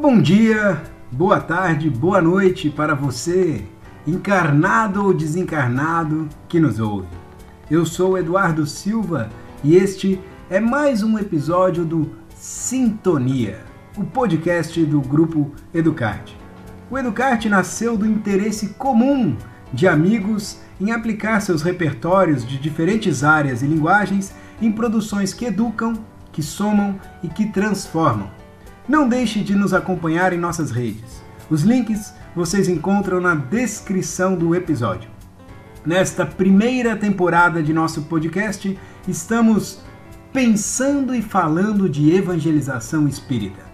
Bom 0.00 0.22
dia, 0.22 0.80
boa 1.10 1.40
tarde, 1.40 1.90
boa 1.90 2.22
noite 2.22 2.70
para 2.70 2.94
você, 2.94 3.64
encarnado 4.06 5.04
ou 5.04 5.12
desencarnado 5.12 6.28
que 6.48 6.60
nos 6.60 6.78
ouve. 6.78 7.08
Eu 7.70 7.84
sou 7.84 8.16
Eduardo 8.16 8.64
Silva 8.64 9.28
e 9.62 9.74
este 9.74 10.20
é 10.48 10.60
mais 10.60 11.02
um 11.02 11.18
episódio 11.18 11.84
do 11.84 12.10
Sintonia, 12.34 13.60
o 13.96 14.04
podcast 14.04 14.82
do 14.84 15.00
grupo 15.00 15.52
Educarte. 15.74 16.38
O 16.90 16.96
Educarte 16.96 17.48
nasceu 17.48 17.96
do 17.96 18.06
interesse 18.06 18.68
comum 18.74 19.36
de 19.72 19.86
amigos 19.86 20.58
em 20.80 20.92
aplicar 20.92 21.40
seus 21.40 21.62
repertórios 21.62 22.46
de 22.46 22.58
diferentes 22.58 23.24
áreas 23.24 23.62
e 23.62 23.66
linguagens 23.66 24.32
em 24.60 24.70
produções 24.72 25.32
que 25.32 25.44
educam, 25.44 25.94
que 26.32 26.42
somam 26.42 26.98
e 27.22 27.28
que 27.28 27.46
transformam 27.46 28.30
não 28.88 29.06
deixe 29.06 29.40
de 29.40 29.54
nos 29.54 29.74
acompanhar 29.74 30.32
em 30.32 30.38
nossas 30.38 30.70
redes. 30.70 31.22
Os 31.50 31.62
links 31.62 32.14
vocês 32.34 32.68
encontram 32.68 33.20
na 33.20 33.34
descrição 33.34 34.34
do 34.34 34.54
episódio. 34.54 35.10
Nesta 35.84 36.24
primeira 36.24 36.96
temporada 36.96 37.62
de 37.62 37.72
nosso 37.72 38.02
podcast, 38.02 38.78
estamos 39.06 39.80
pensando 40.32 41.14
e 41.14 41.20
falando 41.20 41.88
de 41.88 42.14
evangelização 42.14 43.06
espírita. 43.06 43.67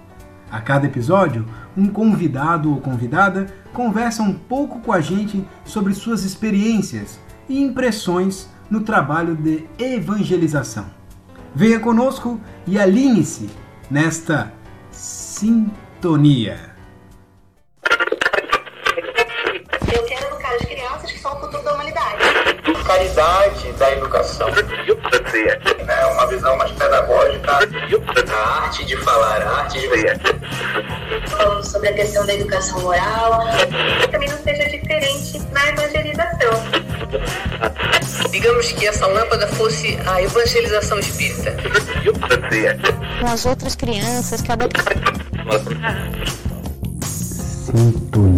A 0.54 0.60
cada 0.60 0.86
episódio, 0.86 1.44
um 1.76 1.88
convidado 1.88 2.70
ou 2.70 2.80
convidada 2.80 3.48
conversa 3.72 4.22
um 4.22 4.32
pouco 4.32 4.78
com 4.78 4.92
a 4.92 5.00
gente 5.00 5.44
sobre 5.64 5.92
suas 5.92 6.22
experiências 6.22 7.18
e 7.48 7.60
impressões 7.60 8.48
no 8.70 8.82
trabalho 8.82 9.34
de 9.34 9.64
evangelização. 9.76 10.86
Venha 11.56 11.80
conosco 11.80 12.40
e 12.68 12.78
alinhe-se 12.78 13.50
nesta 13.90 14.52
sintonia. 14.92 16.73
Caridade 22.94 23.72
da 23.72 23.90
educação. 23.90 24.46
É 24.48 26.06
uma 26.06 26.26
visão 26.28 26.56
mais 26.56 26.70
pedagógica. 26.70 27.50
A 27.50 28.62
arte 28.62 28.84
de 28.84 28.96
falar, 28.98 29.42
a 29.42 29.50
arte 29.62 29.80
de 29.80 29.88
ver. 29.88 30.20
Falando 31.26 31.64
sobre 31.64 31.88
a 31.88 31.92
questão 31.92 32.24
da 32.24 32.34
educação 32.34 32.80
moral. 32.82 33.40
Que 34.00 34.08
também 34.08 34.28
não 34.28 34.38
seja 34.38 34.70
diferente 34.70 35.40
na 35.50 35.68
evangelização. 35.70 36.52
Digamos 38.30 38.70
que 38.70 38.86
essa 38.86 39.08
lâmpada 39.08 39.48
fosse 39.48 39.98
a 40.06 40.22
evangelização 40.22 41.00
espírita. 41.00 41.52
Com 43.20 43.26
as 43.26 43.44
outras 43.44 43.74
crianças, 43.74 44.40
cada 44.40 44.68
Sintonia, 47.04 48.33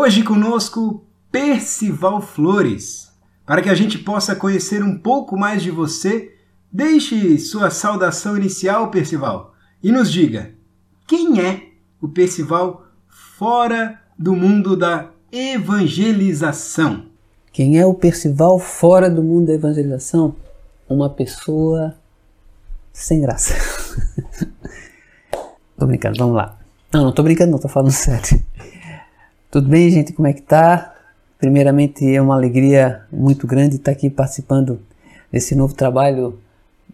Hoje 0.00 0.22
conosco 0.22 1.04
Percival 1.28 2.20
Flores. 2.20 3.10
Para 3.44 3.60
que 3.60 3.68
a 3.68 3.74
gente 3.74 3.98
possa 3.98 4.36
conhecer 4.36 4.80
um 4.80 4.96
pouco 4.96 5.36
mais 5.36 5.60
de 5.60 5.72
você, 5.72 6.36
deixe 6.70 7.36
sua 7.40 7.68
saudação 7.68 8.36
inicial, 8.36 8.92
Percival, 8.92 9.54
e 9.82 9.90
nos 9.90 10.12
diga 10.12 10.54
quem 11.04 11.40
é 11.40 11.70
o 12.00 12.06
Percival 12.06 12.86
fora 13.08 14.00
do 14.16 14.36
mundo 14.36 14.76
da 14.76 15.10
evangelização. 15.32 17.06
Quem 17.52 17.76
é 17.76 17.84
o 17.84 17.92
Percival 17.92 18.56
fora 18.60 19.10
do 19.10 19.20
mundo 19.20 19.48
da 19.48 19.54
evangelização? 19.54 20.36
Uma 20.88 21.10
pessoa 21.10 21.96
sem 22.92 23.20
graça. 23.20 23.52
tô 25.76 25.86
brincando, 25.88 26.18
vamos 26.18 26.36
lá. 26.36 26.56
Não, 26.92 27.02
não 27.02 27.12
tô 27.12 27.24
brincando, 27.24 27.50
não, 27.50 27.58
tô 27.58 27.68
falando 27.68 27.90
sério. 27.90 28.40
Tudo 29.50 29.66
bem, 29.66 29.88
gente? 29.88 30.12
Como 30.12 30.28
é 30.28 30.34
que 30.34 30.42
tá? 30.42 30.94
Primeiramente, 31.38 32.04
é 32.14 32.20
uma 32.20 32.34
alegria 32.34 33.06
muito 33.10 33.46
grande 33.46 33.76
estar 33.76 33.92
aqui 33.92 34.10
participando 34.10 34.78
desse 35.32 35.54
novo 35.54 35.72
trabalho 35.72 36.38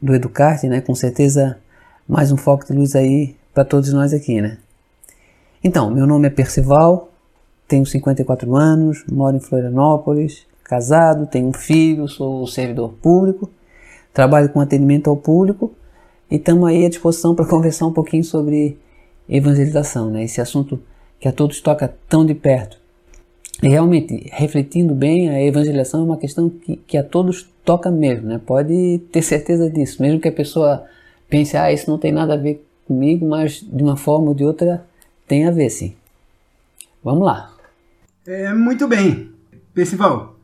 do 0.00 0.14
Educarte, 0.14 0.68
né? 0.68 0.80
Com 0.80 0.94
certeza, 0.94 1.58
mais 2.08 2.30
um 2.30 2.36
foco 2.36 2.64
de 2.64 2.72
luz 2.72 2.94
aí 2.94 3.34
para 3.52 3.64
todos 3.64 3.92
nós 3.92 4.14
aqui, 4.14 4.40
né? 4.40 4.58
Então, 5.64 5.90
meu 5.90 6.06
nome 6.06 6.28
é 6.28 6.30
Percival, 6.30 7.10
tenho 7.66 7.84
54 7.84 8.54
anos, 8.54 9.02
moro 9.10 9.36
em 9.36 9.40
Florianópolis, 9.40 10.46
casado, 10.62 11.26
tenho 11.26 11.48
um 11.48 11.52
filho, 11.52 12.06
sou 12.06 12.46
servidor 12.46 12.92
público, 13.02 13.50
trabalho 14.12 14.48
com 14.48 14.60
atendimento 14.60 15.10
ao 15.10 15.16
público 15.16 15.72
e 16.30 16.36
estamos 16.36 16.68
aí 16.68 16.86
à 16.86 16.88
disposição 16.88 17.34
para 17.34 17.46
conversar 17.50 17.88
um 17.88 17.92
pouquinho 17.92 18.22
sobre 18.22 18.78
evangelização, 19.28 20.08
né? 20.08 20.22
esse 20.22 20.40
assunto 20.40 20.80
que 21.24 21.28
a 21.28 21.32
todos 21.32 21.58
toca 21.62 21.88
tão 22.06 22.26
de 22.26 22.34
perto. 22.34 22.76
E 23.62 23.68
realmente, 23.68 24.28
refletindo 24.30 24.94
bem, 24.94 25.30
a 25.30 25.42
evangelização 25.42 26.00
é 26.00 26.04
uma 26.04 26.18
questão 26.18 26.50
que, 26.50 26.76
que 26.76 26.98
a 26.98 27.02
todos 27.02 27.48
toca 27.64 27.90
mesmo, 27.90 28.28
né? 28.28 28.38
pode 28.44 29.00
ter 29.10 29.22
certeza 29.22 29.70
disso, 29.70 30.02
mesmo 30.02 30.20
que 30.20 30.28
a 30.28 30.32
pessoa 30.32 30.84
pense, 31.26 31.56
ah, 31.56 31.72
isso 31.72 31.88
não 31.88 31.96
tem 31.96 32.12
nada 32.12 32.34
a 32.34 32.36
ver 32.36 32.62
comigo, 32.86 33.26
mas 33.26 33.62
de 33.62 33.82
uma 33.82 33.96
forma 33.96 34.28
ou 34.28 34.34
de 34.34 34.44
outra 34.44 34.86
tem 35.26 35.46
a 35.46 35.50
ver 35.50 35.70
sim. 35.70 35.94
Vamos 37.02 37.24
lá. 37.24 37.50
É, 38.26 38.52
muito 38.52 38.86
bem. 38.86 39.30
Percival, 39.72 40.36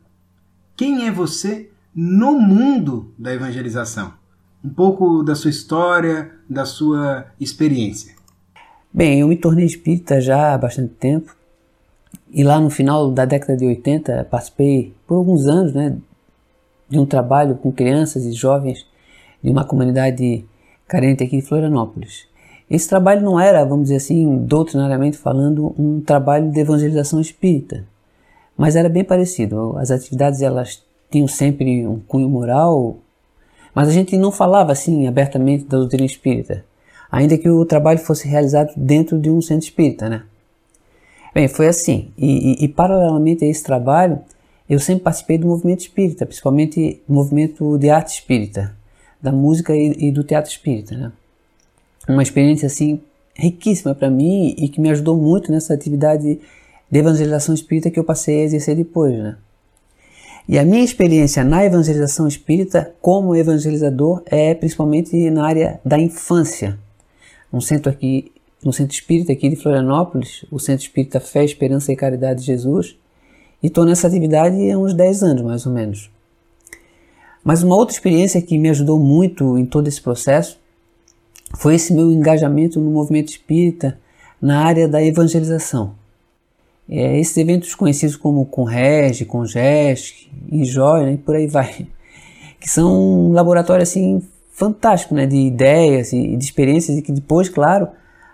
quem 0.75 1.07
é 1.07 1.11
você 1.11 1.69
no 1.95 2.41
mundo 2.41 3.13
da 3.19 3.35
evangelização? 3.35 4.15
Um 4.65 4.71
pouco 4.71 5.23
da 5.23 5.35
sua 5.35 5.51
história, 5.51 6.31
da 6.49 6.65
sua 6.65 7.27
experiência. 7.39 8.15
Bem, 8.93 9.21
eu 9.21 9.28
me 9.28 9.37
tornei 9.37 9.65
espírita 9.65 10.21
já 10.21 10.53
há 10.53 10.59
bastante 10.59 10.95
tempo. 10.95 11.37
E 12.28 12.43
lá 12.43 12.59
no 12.59 12.69
final 12.71 13.11
da 13.12 13.25
década 13.25 13.56
de 13.56 13.65
80 13.65 14.27
participei 14.28 14.93
por 15.06 15.15
alguns 15.15 15.47
anos 15.47 15.73
né, 15.73 15.97
de 16.89 16.99
um 16.99 17.06
trabalho 17.06 17.55
com 17.55 17.71
crianças 17.71 18.25
e 18.25 18.33
jovens 18.33 18.84
de 19.43 19.49
uma 19.49 19.65
comunidade 19.65 20.45
carente 20.89 21.23
aqui 21.23 21.37
de 21.37 21.43
Florianópolis. 21.43 22.27
Esse 22.69 22.89
trabalho 22.89 23.23
não 23.23 23.39
era, 23.39 23.65
vamos 23.65 23.84
dizer 23.84 23.97
assim, 23.97 24.39
doutrinariamente 24.45 25.17
falando, 25.17 25.72
um 25.78 26.01
trabalho 26.01 26.51
de 26.51 26.59
evangelização 26.59 27.21
espírita, 27.21 27.84
mas 28.57 28.75
era 28.75 28.89
bem 28.89 29.05
parecido. 29.05 29.77
As 29.78 29.93
atividades 29.93 30.43
elas 30.43 30.84
tinham 31.09 31.28
sempre 31.28 31.87
um 31.87 32.01
cunho 32.01 32.28
moral, 32.28 32.99
mas 33.72 33.89
a 33.89 33.93
gente 33.93 34.17
não 34.17 34.33
falava 34.33 34.72
assim 34.72 35.07
abertamente 35.07 35.65
da 35.65 35.78
doutrina 35.78 36.05
espírita, 36.05 36.65
ainda 37.10 37.37
que 37.37 37.48
o 37.48 37.65
trabalho 37.65 37.98
fosse 37.98 38.28
realizado 38.28 38.72
dentro 38.76 39.19
de 39.19 39.31
um 39.31 39.41
centro 39.41 39.65
espírita, 39.65 40.09
né? 40.09 40.22
Bem, 41.34 41.48
foi 41.48 41.69
assim. 41.69 42.12
E, 42.16 42.62
e, 42.62 42.65
e 42.65 42.69
paralelamente 42.69 43.44
a 43.44 43.48
esse 43.48 43.62
trabalho, 43.62 44.19
eu 44.69 44.78
sempre 44.78 45.04
participei 45.04 45.38
do 45.38 45.47
movimento 45.47 45.81
espírita, 45.81 46.26
principalmente 46.26 47.00
do 47.06 47.15
movimento 47.15 47.78
de 47.78 47.91
arte 47.91 48.15
espírita, 48.15 48.76
da 49.21 49.32
música 49.32 49.75
e, 49.75 50.09
e 50.09 50.12
do 50.12 50.25
teatro 50.25 50.50
espírita, 50.50 50.97
né? 50.97 51.12
uma 52.09 52.22
experiência 52.22 52.66
assim 52.66 53.00
riquíssima 53.34 53.94
para 53.94 54.10
mim 54.10 54.54
e 54.59 54.69
que 54.69 54.81
me 54.81 54.91
ajudou 54.91 55.16
muito 55.16 55.50
nessa 55.50 55.72
atividade 55.72 56.41
de 56.91 56.98
evangelização 56.98 57.54
espírita 57.54 57.91
que 57.91 57.98
eu 57.98 58.04
passei 58.04 58.41
a 58.41 58.44
exercer 58.44 58.77
depois, 58.77 59.16
né? 59.16 59.37
E 60.48 60.59
a 60.59 60.65
minha 60.65 60.82
experiência 60.82 61.44
na 61.44 61.65
evangelização 61.65 62.27
espírita 62.27 62.92
como 63.00 63.37
evangelizador 63.37 64.22
é 64.27 64.53
principalmente 64.53 65.31
na 65.31 65.47
área 65.47 65.81
da 65.84 65.97
infância. 65.98 66.77
Um 67.53 67.61
centro 67.61 67.91
aqui, 67.91 68.33
no 68.65 68.72
centro 68.72 68.94
espírita 68.94 69.33
aqui 69.33 69.48
de 69.48 69.57
Florianópolis, 69.57 70.45
o 70.51 70.59
Centro 70.59 70.84
Espírita 70.84 71.19
Fé, 71.19 71.45
Esperança 71.45 71.92
e 71.92 71.97
Caridade 71.97 72.41
de 72.41 72.47
Jesus, 72.47 72.97
e 73.63 73.66
estou 73.66 73.84
nessa 73.84 74.07
atividade 74.07 74.71
há 74.71 74.78
uns 74.78 74.95
10 74.95 75.22
anos, 75.22 75.42
mais 75.42 75.66
ou 75.66 75.72
menos. 75.72 76.10
Mas 77.42 77.63
uma 77.63 77.77
outra 77.77 77.95
experiência 77.95 78.41
que 78.41 78.59
me 78.59 78.69
ajudou 78.69 78.98
muito 78.98 79.57
em 79.59 79.65
todo 79.65 79.89
esse 79.89 80.01
processo 80.01 80.59
foi 81.59 81.75
esse 81.75 81.92
meu 81.92 82.10
engajamento 82.13 82.80
no 82.80 82.91
movimento 82.91 83.30
espírita 83.30 83.98
na 84.41 84.65
área 84.65 84.86
da 84.86 85.03
evangelização. 85.03 85.95
É, 86.89 87.19
esses 87.19 87.36
eventos 87.36 87.75
conhecidos 87.75 88.16
como 88.16 88.47
Conreg, 88.47 89.25
Congest, 89.25 90.28
Enjoy, 90.51 91.04
né, 91.04 91.13
e 91.13 91.19
por 91.19 91.36
aí 91.36 91.47
vai, 91.47 91.86
que 92.60 92.69
são 92.69 93.28
um 93.28 93.33
laboratório 93.33 93.83
assim 93.83 94.22
fantástico 94.60 95.15
né, 95.15 95.24
de 95.24 95.36
ideias 95.36 96.12
e 96.12 96.36
de 96.36 96.45
experiências 96.45 96.98
e 96.98 97.01
que 97.01 97.10
depois, 97.10 97.48
claro, 97.48 97.89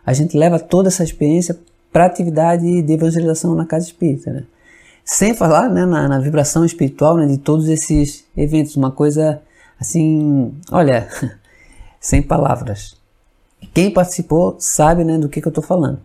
a 0.04 0.12
gente 0.12 0.36
leva 0.36 0.58
toda 0.58 0.88
essa 0.88 1.04
experiência 1.04 1.56
para 1.92 2.04
atividade 2.04 2.82
de 2.82 2.92
evangelização 2.92 3.54
na 3.54 3.64
casa 3.64 3.86
espírita. 3.86 4.32
Né? 4.32 4.44
Sem 5.04 5.34
falar 5.34 5.68
né, 5.68 5.86
na, 5.86 6.08
na, 6.08 6.18
vibração 6.18 6.64
espiritual 6.64 7.16
né, 7.16 7.26
de 7.26 7.38
todos 7.38 7.68
esses 7.68 8.26
eventos, 8.36 8.76
uma 8.76 8.90
coisa 8.90 9.40
assim, 9.78 10.52
olha, 10.72 11.08
sem 12.00 12.20
palavras. 12.20 12.96
Quem 13.72 13.92
participou 13.92 14.56
sabe 14.58 15.04
né, 15.04 15.16
do 15.18 15.28
que, 15.28 15.40
que 15.40 15.46
eu 15.46 15.50
estou 15.50 15.62
falando. 15.62 16.00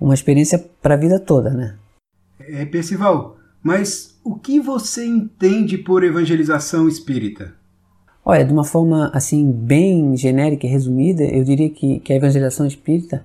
uma 0.00 0.14
experiência 0.14 0.58
para 0.80 0.94
a 0.94 0.98
vida 0.98 1.20
toda, 1.20 1.50
né? 1.50 1.74
É, 2.40 2.64
Percival, 2.64 3.36
mas 3.62 4.18
o 4.24 4.36
que 4.36 4.58
você 4.58 5.04
entende 5.04 5.76
por 5.76 6.02
evangelização 6.02 6.88
espírita? 6.88 7.54
Olha, 8.24 8.44
de 8.44 8.52
uma 8.52 8.64
forma 8.64 9.10
assim 9.12 9.50
bem 9.52 10.16
genérica 10.16 10.66
e 10.66 10.70
resumida, 10.70 11.22
eu 11.24 11.44
diria 11.44 11.68
que, 11.68 12.00
que 12.00 12.12
a 12.12 12.16
evangelização 12.16 12.66
espírita 12.66 13.24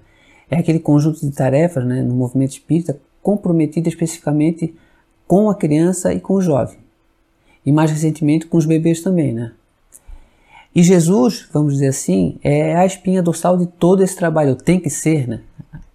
é 0.52 0.58
aquele 0.58 0.80
conjunto 0.80 1.22
de 1.22 1.32
tarefas 1.32 1.86
né, 1.86 2.02
no 2.02 2.14
movimento 2.14 2.52
espírita 2.52 3.00
comprometida 3.22 3.88
especificamente 3.88 4.76
com 5.26 5.50
a 5.50 5.56
criança 5.56 6.14
e 6.14 6.20
com 6.20 6.34
o 6.34 6.42
jovem. 6.42 6.78
E 7.66 7.72
mais 7.72 7.92
recentemente 7.92 8.46
com 8.48 8.58
os 8.58 8.66
bebês 8.66 9.02
também, 9.02 9.32
né? 9.32 9.54
E 10.76 10.84
Jesus, 10.84 11.48
vamos 11.52 11.74
dizer 11.74 11.88
assim, 11.88 12.38
é 12.44 12.76
a 12.76 12.86
espinha 12.86 13.24
dorsal 13.24 13.58
de 13.58 13.68
todo 13.68 14.04
esse 14.04 14.16
trabalho. 14.16 14.56
Tem 14.56 14.80
que 14.80 14.90
ser, 14.90 15.28
né? 15.28 15.42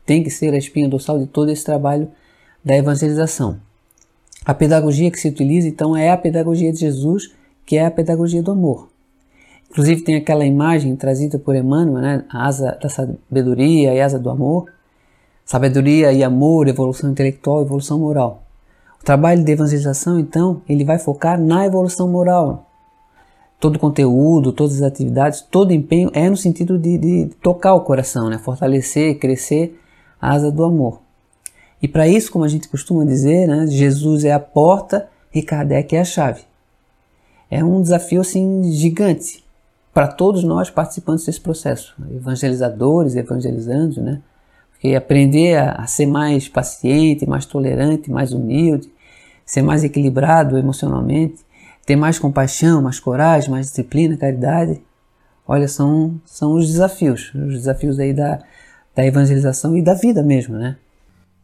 Tem 0.04 0.22
que 0.22 0.30
ser 0.30 0.52
a 0.52 0.58
espinha 0.58 0.88
dorsal 0.88 1.18
de 1.18 1.26
todo 1.26 1.50
esse 1.50 1.64
trabalho 1.64 2.08
da 2.64 2.76
evangelização. 2.76 3.60
A 4.44 4.52
pedagogia 4.52 5.10
que 5.10 5.18
se 5.18 5.28
utiliza, 5.28 5.68
então, 5.68 5.96
é 5.96 6.10
a 6.10 6.16
pedagogia 6.16 6.72
de 6.72 6.80
Jesus, 6.80 7.32
que 7.64 7.76
é 7.76 7.86
a 7.86 7.90
pedagogia 7.90 8.42
do 8.42 8.50
amor. 8.50 8.93
Inclusive 9.74 10.02
tem 10.02 10.14
aquela 10.14 10.46
imagem 10.46 10.94
trazida 10.94 11.36
por 11.36 11.56
Emmanuel, 11.56 12.00
né? 12.00 12.24
a 12.30 12.46
asa 12.46 12.78
da 12.80 12.88
sabedoria 12.88 13.92
e 13.92 14.00
a 14.00 14.06
asa 14.06 14.20
do 14.20 14.30
amor. 14.30 14.70
Sabedoria 15.44 16.12
e 16.12 16.22
amor, 16.22 16.68
evolução 16.68 17.10
intelectual, 17.10 17.60
evolução 17.60 17.98
moral. 17.98 18.44
O 19.00 19.04
trabalho 19.04 19.42
de 19.42 19.50
evangelização, 19.50 20.20
então, 20.20 20.62
ele 20.68 20.84
vai 20.84 21.00
focar 21.00 21.40
na 21.40 21.66
evolução 21.66 22.08
moral, 22.08 22.70
todo 23.58 23.76
conteúdo, 23.76 24.52
todas 24.52 24.76
as 24.76 24.82
atividades, 24.82 25.40
todo 25.40 25.72
empenho 25.72 26.08
é 26.14 26.30
no 26.30 26.36
sentido 26.36 26.78
de, 26.78 26.96
de 26.96 27.30
tocar 27.42 27.74
o 27.74 27.80
coração, 27.80 28.30
né? 28.30 28.38
fortalecer, 28.38 29.18
crescer 29.18 29.76
a 30.20 30.34
asa 30.34 30.52
do 30.52 30.62
amor. 30.62 31.00
E 31.82 31.88
para 31.88 32.06
isso, 32.06 32.30
como 32.30 32.44
a 32.44 32.48
gente 32.48 32.68
costuma 32.68 33.04
dizer, 33.04 33.48
né? 33.48 33.66
Jesus 33.66 34.24
é 34.24 34.32
a 34.32 34.38
porta 34.38 35.08
e 35.34 35.42
Kardec 35.42 35.96
é 35.96 36.00
a 36.00 36.04
chave. 36.04 36.42
É 37.50 37.62
um 37.64 37.82
desafio 37.82 38.20
assim 38.20 38.62
gigante 38.72 39.43
para 39.94 40.08
todos 40.08 40.42
nós 40.42 40.68
participantes 40.68 41.24
desse 41.24 41.40
processo, 41.40 41.94
evangelizadores, 42.10 43.14
evangelizandos, 43.14 43.98
né? 43.98 44.20
Porque 44.72 44.96
aprender 44.96 45.56
a, 45.56 45.72
a 45.76 45.86
ser 45.86 46.06
mais 46.06 46.48
paciente, 46.48 47.26
mais 47.26 47.46
tolerante, 47.46 48.10
mais 48.10 48.32
humilde, 48.32 48.92
ser 49.46 49.62
mais 49.62 49.84
equilibrado 49.84 50.58
emocionalmente, 50.58 51.44
ter 51.86 51.94
mais 51.94 52.18
compaixão, 52.18 52.82
mais 52.82 52.98
coragem, 52.98 53.50
mais 53.50 53.68
disciplina, 53.68 54.16
caridade. 54.16 54.82
Olha, 55.46 55.68
são, 55.68 56.20
são 56.24 56.54
os 56.54 56.66
desafios, 56.66 57.32
os 57.32 57.54
desafios 57.54 58.00
aí 58.00 58.12
da, 58.12 58.40
da 58.96 59.06
evangelização 59.06 59.76
e 59.76 59.82
da 59.82 59.94
vida 59.94 60.24
mesmo, 60.24 60.56
né? 60.56 60.76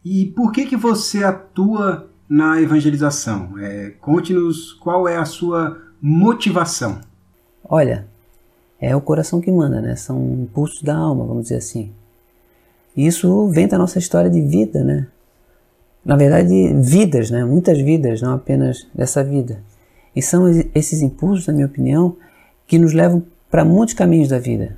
E 0.03 0.25
por 0.25 0.51
que 0.51 0.65
que 0.65 0.75
você 0.75 1.23
atua 1.23 2.09
na 2.27 2.59
evangelização? 2.59 3.57
É, 3.59 3.93
Conte-nos 4.01 4.73
qual 4.73 5.07
é 5.07 5.15
a 5.15 5.25
sua 5.25 5.77
motivação. 6.01 6.99
Olha, 7.63 8.10
é 8.81 8.95
o 8.95 8.99
coração 8.99 9.39
que 9.39 9.51
manda, 9.51 9.79
né? 9.79 9.95
São 9.95 10.19
impulsos 10.41 10.81
da 10.81 10.97
alma, 10.97 11.23
vamos 11.23 11.43
dizer 11.43 11.57
assim. 11.57 11.91
Isso 12.97 13.47
vem 13.49 13.67
da 13.67 13.77
nossa 13.77 13.99
história 13.99 14.29
de 14.29 14.41
vida, 14.41 14.83
né? 14.83 15.07
Na 16.03 16.17
verdade, 16.17 16.73
vidas, 16.73 17.29
né? 17.29 17.45
Muitas 17.45 17.79
vidas, 17.79 18.21
não 18.23 18.33
apenas 18.33 18.87
dessa 18.93 19.23
vida. 19.23 19.61
E 20.15 20.21
são 20.21 20.49
esses 20.73 21.03
impulsos, 21.03 21.45
na 21.45 21.53
minha 21.53 21.67
opinião, 21.67 22.17
que 22.65 22.79
nos 22.79 22.91
levam 22.91 23.23
para 23.51 23.63
muitos 23.63 23.93
caminhos 23.93 24.29
da 24.29 24.39
vida. 24.39 24.75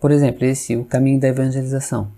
Por 0.00 0.10
exemplo, 0.10 0.44
esse, 0.44 0.76
o 0.76 0.84
caminho 0.84 1.20
da 1.20 1.28
evangelização. 1.28 2.08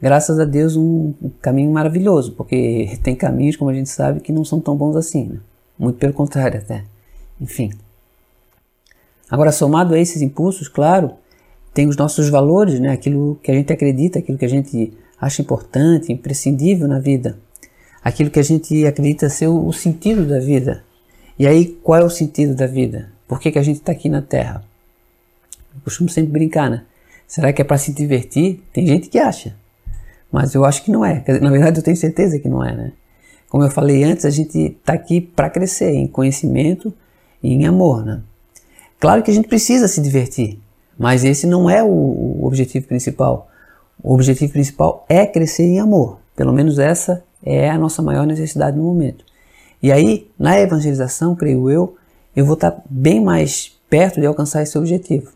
Graças 0.00 0.38
a 0.38 0.44
Deus, 0.44 0.76
um 0.76 1.12
caminho 1.40 1.72
maravilhoso, 1.72 2.32
porque 2.32 2.96
tem 3.02 3.16
caminhos, 3.16 3.56
como 3.56 3.70
a 3.70 3.74
gente 3.74 3.88
sabe, 3.88 4.20
que 4.20 4.32
não 4.32 4.44
são 4.44 4.60
tão 4.60 4.76
bons 4.76 4.94
assim. 4.94 5.26
Né? 5.26 5.40
Muito 5.76 5.98
pelo 5.98 6.12
contrário, 6.12 6.60
até. 6.60 6.84
Enfim. 7.40 7.72
Agora, 9.30 9.50
somado 9.50 9.94
a 9.94 9.98
esses 9.98 10.22
impulsos, 10.22 10.68
claro, 10.68 11.12
tem 11.74 11.88
os 11.88 11.96
nossos 11.96 12.28
valores, 12.28 12.80
né? 12.80 12.90
aquilo 12.90 13.38
que 13.42 13.50
a 13.50 13.54
gente 13.54 13.72
acredita, 13.72 14.18
aquilo 14.18 14.38
que 14.38 14.44
a 14.44 14.48
gente 14.48 14.92
acha 15.20 15.42
importante, 15.42 16.12
imprescindível 16.12 16.86
na 16.86 16.98
vida, 16.98 17.38
aquilo 18.02 18.30
que 18.30 18.38
a 18.38 18.42
gente 18.42 18.86
acredita 18.86 19.28
ser 19.28 19.48
o, 19.48 19.72
sentido 19.72 20.26
da 20.26 20.38
vida, 20.38 20.84
e 21.38 21.46
aí, 21.46 21.66
qual 21.82 22.00
é 22.00 22.04
o 22.04 22.08
sentido 22.08 22.54
da 22.54 22.66
vida? 22.66 23.12
Por 23.28 23.38
que, 23.38 23.52
que 23.52 23.58
a 23.58 23.62
gente 23.62 23.76
está 23.76 23.92
aqui 23.92 24.08
na 24.08 24.22
Terra? 24.22 24.64
Eu 25.74 25.82
costumo 25.82 26.08
sempre 26.08 26.32
brincar, 26.32 26.70
né? 26.70 26.84
Será 27.26 27.52
que 27.52 27.60
é 27.60 27.64
para 27.64 27.76
se 27.76 27.92
divertir? 27.92 28.62
Tem 28.72 28.86
gente 28.86 29.10
que 29.10 29.18
acha, 29.18 29.54
mas 30.32 30.54
eu 30.54 30.64
acho 30.64 30.82
que 30.82 30.90
não 30.90 31.04
é. 31.04 31.22
Na 31.42 31.50
verdade, 31.50 31.78
eu 31.78 31.82
tenho 31.82 31.96
certeza 31.96 32.38
que 32.38 32.48
não 32.48 32.64
é, 32.64 32.74
né? 32.74 32.92
Como 33.50 33.62
eu 33.62 33.70
falei 33.70 34.02
antes, 34.02 34.24
a 34.24 34.30
gente 34.30 34.58
está 34.58 34.94
aqui 34.94 35.20
para 35.20 35.50
crescer 35.50 35.90
em 35.90 36.06
conhecimento 36.06 36.92
e 37.42 37.52
em 37.52 37.66
amor, 37.66 38.04
né? 38.04 38.22
Claro 38.98 39.22
que 39.22 39.30
a 39.30 39.34
gente 39.34 39.48
precisa 39.48 39.88
se 39.88 40.00
divertir, 40.00 40.58
mas 40.98 41.24
esse 41.24 41.46
não 41.46 41.68
é 41.68 41.82
o, 41.82 41.88
o 41.88 42.46
objetivo 42.46 42.86
principal. 42.86 43.48
O 44.02 44.14
objetivo 44.14 44.52
principal 44.52 45.04
é 45.08 45.26
crescer 45.26 45.64
em 45.64 45.80
amor. 45.80 46.18
Pelo 46.34 46.52
menos 46.52 46.78
essa 46.78 47.22
é 47.42 47.70
a 47.70 47.78
nossa 47.78 48.02
maior 48.02 48.26
necessidade 48.26 48.76
no 48.76 48.84
momento. 48.84 49.24
E 49.82 49.92
aí, 49.92 50.30
na 50.38 50.58
evangelização, 50.58 51.36
creio 51.36 51.70
eu, 51.70 51.96
eu 52.34 52.44
vou 52.44 52.54
estar 52.54 52.82
bem 52.88 53.20
mais 53.20 53.72
perto 53.88 54.20
de 54.20 54.26
alcançar 54.26 54.62
esse 54.62 54.76
objetivo. 54.76 55.30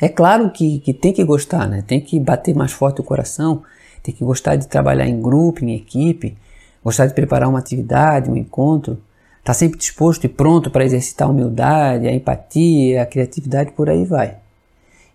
É 0.00 0.08
claro 0.08 0.50
que, 0.50 0.80
que 0.80 0.92
tem 0.92 1.12
que 1.12 1.24
gostar, 1.24 1.68
né? 1.68 1.82
tem 1.86 2.00
que 2.00 2.18
bater 2.18 2.54
mais 2.54 2.72
forte 2.72 3.00
o 3.00 3.04
coração, 3.04 3.62
tem 4.02 4.14
que 4.14 4.24
gostar 4.24 4.56
de 4.56 4.66
trabalhar 4.66 5.06
em 5.06 5.20
grupo, 5.20 5.64
em 5.64 5.74
equipe, 5.74 6.36
gostar 6.82 7.06
de 7.06 7.14
preparar 7.14 7.48
uma 7.48 7.58
atividade, 7.58 8.30
um 8.30 8.36
encontro, 8.36 8.98
estar 9.42 9.52
tá 9.52 9.54
sempre 9.54 9.76
disposto 9.76 10.24
e 10.24 10.28
pronto 10.28 10.70
para 10.70 10.84
exercitar 10.84 11.26
a 11.26 11.30
humildade, 11.30 12.06
a 12.06 12.14
empatia, 12.14 13.02
a 13.02 13.06
criatividade, 13.06 13.72
por 13.72 13.90
aí 13.90 14.04
vai. 14.04 14.36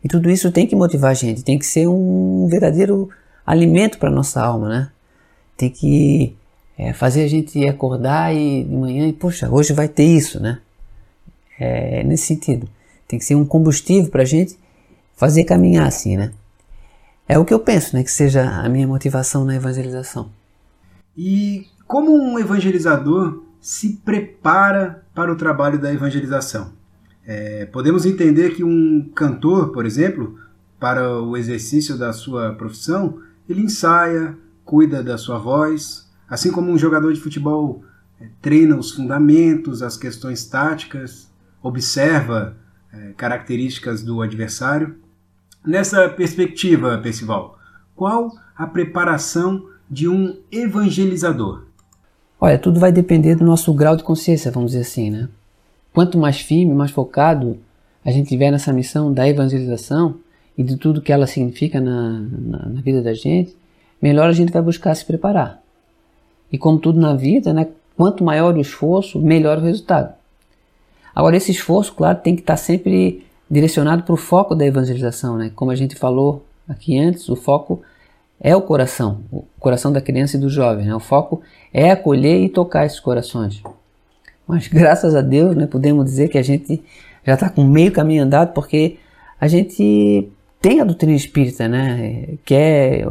E 0.04 0.10
tudo 0.10 0.30
isso 0.30 0.52
tem 0.52 0.68
que 0.68 0.76
motivar 0.76 1.12
a 1.12 1.14
gente, 1.14 1.44
tem 1.44 1.58
que 1.58 1.66
ser 1.66 1.88
um 1.88 2.46
verdadeiro 2.48 3.10
alimento 3.46 3.98
para 3.98 4.12
nossa 4.12 4.42
alma, 4.42 4.68
né? 4.68 4.92
Tem 5.56 5.70
que 5.70 6.36
é, 6.78 6.92
fazer 6.92 7.24
a 7.24 7.28
gente 7.28 7.66
acordar 7.66 8.36
e 8.36 8.66
de 8.66 8.76
manhã 8.76 9.08
e, 9.08 9.14
poxa, 9.14 9.50
hoje 9.50 9.72
vai 9.72 9.88
ter 9.88 10.04
isso, 10.04 10.42
né? 10.42 10.60
É 11.58 12.04
nesse 12.04 12.26
sentido. 12.26 12.68
Tem 13.08 13.18
que 13.18 13.24
ser 13.24 13.36
um 13.36 13.46
combustível 13.46 14.12
para 14.12 14.24
a 14.24 14.26
gente 14.26 14.60
fazer 15.16 15.46
caminhar 15.46 15.88
assim, 15.88 16.18
né? 16.18 16.32
É 17.28 17.40
o 17.40 17.46
que 17.46 17.54
eu 17.54 17.60
penso, 17.60 17.96
né? 17.96 18.04
Que 18.04 18.12
seja 18.12 18.44
a 18.44 18.68
minha 18.68 18.86
motivação 18.86 19.46
na 19.46 19.56
evangelização. 19.56 20.30
E 21.18 21.66
como 21.88 22.12
um 22.12 22.38
evangelizador 22.38 23.46
se 23.59 24.02
prepara 24.04 25.04
para 25.14 25.31
o 25.31 25.35
trabalho 25.35 25.80
da 25.80 25.94
evangelização? 25.94 26.73
É, 27.26 27.66
podemos 27.66 28.06
entender 28.06 28.56
que 28.56 28.64
um 28.64 29.09
cantor, 29.14 29.71
por 29.71 29.85
exemplo, 29.85 30.40
para 30.80 31.19
o 31.21 31.35
exercício 31.35 31.97
da 31.97 32.14
sua 32.14 32.54
profissão, 32.54 33.21
ele 33.49 33.61
ensaia, 33.61 34.37
cuida 34.64 35.04
da 35.04 35.18
sua 35.18 35.37
voz, 35.37 36.07
Assim 36.30 36.52
como 36.52 36.71
um 36.71 36.78
jogador 36.78 37.14
de 37.14 37.21
futebol 37.21 37.83
é, 38.19 38.28
treina 38.42 38.76
os 38.76 38.92
fundamentos, 38.92 39.81
as 39.81 39.95
questões 39.95 40.45
táticas, 40.45 41.31
observa 41.61 42.57
é, 42.92 43.14
características 43.16 44.04
do 44.04 44.21
adversário. 44.21 44.97
Nessa 45.66 46.09
perspectiva, 46.09 46.97
Percival, 46.97 47.57
qual 47.95 48.31
a 48.56 48.68
preparação 48.68 49.69
de 49.90 50.07
um 50.07 50.37
evangelizador? 50.52 51.67
Olha, 52.40 52.58
tudo 52.58 52.80
vai 52.80 52.92
depender 52.92 53.36
do 53.36 53.44
nosso 53.44 53.74
grau 53.74 53.96
de 53.96 54.04
consciência, 54.04 54.52
vamos 54.52 54.72
dizer 54.72 54.84
assim, 54.84 55.10
né? 55.10 55.28
Quanto 55.94 56.18
mais 56.18 56.40
firme, 56.40 56.74
mais 56.74 56.92
focado 56.92 57.58
a 58.06 58.12
gente 58.12 58.30
tiver 58.30 58.52
nessa 58.52 58.72
missão 58.72 59.12
da 59.12 59.28
evangelização 59.28 60.16
e 60.58 60.64
de 60.64 60.78
tudo 60.78 61.02
que 61.02 61.12
ela 61.12 61.28
significa 61.28 61.82
na, 61.82 62.12
na, 62.20 62.70
na 62.70 62.82
vida 62.82 63.02
da 63.02 63.14
gente, 63.14 63.56
melhor 64.02 64.30
a 64.30 64.34
gente 64.34 64.52
vai 64.52 64.62
buscar 64.62 64.94
se 64.96 65.04
preparar. 65.04 65.62
E 66.52 66.58
como 66.58 66.80
tudo 66.80 67.00
na 67.00 67.16
vida, 67.16 67.52
né, 67.52 67.68
quanto 67.98 68.24
maior 68.24 68.56
o 68.56 68.62
esforço, 68.62 69.20
melhor 69.20 69.58
o 69.58 69.62
resultado. 69.62 70.14
Agora, 71.14 71.36
esse 71.36 71.52
esforço, 71.52 71.94
claro, 71.94 72.20
tem 72.20 72.36
que 72.36 72.42
estar 72.42 72.58
sempre 72.58 73.26
direcionado 73.50 74.04
para 74.04 74.14
o 74.14 74.18
foco 74.18 74.54
da 74.54 74.66
evangelização. 74.66 75.36
Né? 75.36 75.52
Como 75.56 75.72
a 75.72 75.76
gente 75.76 75.96
falou 75.96 76.46
aqui 76.70 76.98
antes, 76.98 77.28
o 77.28 77.36
foco 77.36 77.82
é 78.40 78.56
o 78.56 78.62
coração, 78.62 79.22
o 79.32 79.46
coração 79.60 79.92
da 79.92 80.02
criança 80.02 80.38
e 80.38 80.40
do 80.40 80.50
jovem. 80.50 80.86
Né? 80.86 80.96
O 80.96 81.00
foco 81.00 81.42
é 81.74 81.92
acolher 81.92 82.42
e 82.44 82.50
tocar 82.50 82.86
esses 82.86 83.00
corações. 83.00 83.62
Mas 84.48 84.68
graças 84.70 85.16
a 85.16 85.22
Deus, 85.22 85.56
né, 85.56 85.68
podemos 85.68 86.06
dizer 86.06 86.30
que 86.30 86.38
a 86.38 86.44
gente 86.44 86.84
já 87.26 87.34
está 87.34 87.50
com 87.50 87.64
meio 87.64 87.92
caminho 87.92 88.24
andado, 88.24 88.54
porque 88.54 88.98
a 89.40 89.48
gente 89.48 90.30
tem 90.62 90.80
a 90.80 90.84
doutrina 90.84 91.16
espírita, 91.16 91.68
né, 91.68 92.38
que 92.46 92.56
é 92.56 93.06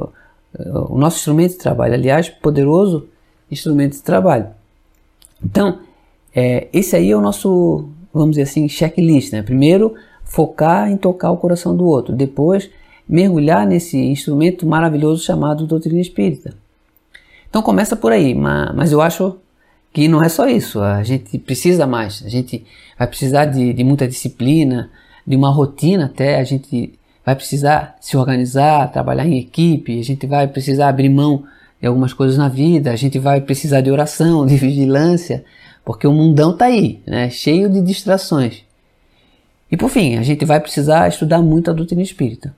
o 0.58 0.98
nosso 0.98 1.18
instrumento 1.18 1.52
de 1.52 1.58
trabalho. 1.58 1.94
Aliás, 1.94 2.28
poderoso 2.28 3.08
instrumento 3.50 3.92
de 3.92 4.02
trabalho. 4.02 4.46
Então, 5.44 5.80
é, 6.34 6.68
esse 6.72 6.96
aí 6.96 7.10
é 7.10 7.16
o 7.16 7.20
nosso, 7.20 7.88
vamos 8.12 8.30
dizer 8.30 8.42
assim, 8.42 8.68
checklist. 8.68 9.32
Né? 9.32 9.42
Primeiro, 9.42 9.94
focar 10.24 10.90
em 10.90 10.96
tocar 10.96 11.30
o 11.30 11.36
coração 11.36 11.76
do 11.76 11.86
outro. 11.86 12.14
Depois, 12.14 12.70
mergulhar 13.08 13.66
nesse 13.66 13.96
instrumento 13.96 14.66
maravilhoso 14.66 15.22
chamado 15.22 15.66
doutrina 15.66 16.00
espírita. 16.00 16.54
Então 17.48 17.62
começa 17.62 17.96
por 17.96 18.12
aí, 18.12 18.34
mas 18.34 18.92
eu 18.92 19.00
acho 19.00 19.36
que 19.92 20.08
não 20.08 20.22
é 20.22 20.28
só 20.28 20.46
isso, 20.46 20.80
a 20.80 21.02
gente 21.02 21.38
precisa 21.38 21.86
mais, 21.86 22.22
a 22.24 22.28
gente 22.28 22.66
vai 22.98 23.06
precisar 23.06 23.46
de, 23.46 23.72
de 23.72 23.84
muita 23.84 24.06
disciplina, 24.06 24.90
de 25.26 25.34
uma 25.34 25.50
rotina 25.50 26.04
até, 26.04 26.38
a 26.38 26.44
gente 26.44 26.92
vai 27.24 27.34
precisar 27.34 27.96
se 28.00 28.16
organizar, 28.16 28.92
trabalhar 28.92 29.26
em 29.26 29.38
equipe, 29.38 29.98
a 29.98 30.04
gente 30.04 30.26
vai 30.26 30.46
precisar 30.46 30.88
abrir 30.88 31.08
mão 31.08 31.44
de 31.80 31.86
algumas 31.86 32.12
coisas 32.12 32.36
na 32.36 32.48
vida, 32.48 32.92
a 32.92 32.96
gente 32.96 33.18
vai 33.18 33.40
precisar 33.40 33.80
de 33.80 33.90
oração, 33.90 34.44
de 34.46 34.56
vigilância, 34.56 35.44
porque 35.84 36.06
o 36.06 36.12
mundão 36.12 36.52
está 36.52 36.66
aí, 36.66 37.00
né, 37.06 37.30
cheio 37.30 37.70
de 37.70 37.80
distrações. 37.80 38.64
E 39.70 39.76
por 39.76 39.88
fim, 39.88 40.16
a 40.16 40.22
gente 40.22 40.44
vai 40.44 40.60
precisar 40.60 41.08
estudar 41.08 41.40
muito 41.42 41.70
a 41.70 41.74
doutrina 41.74 42.02
espírita. 42.02 42.54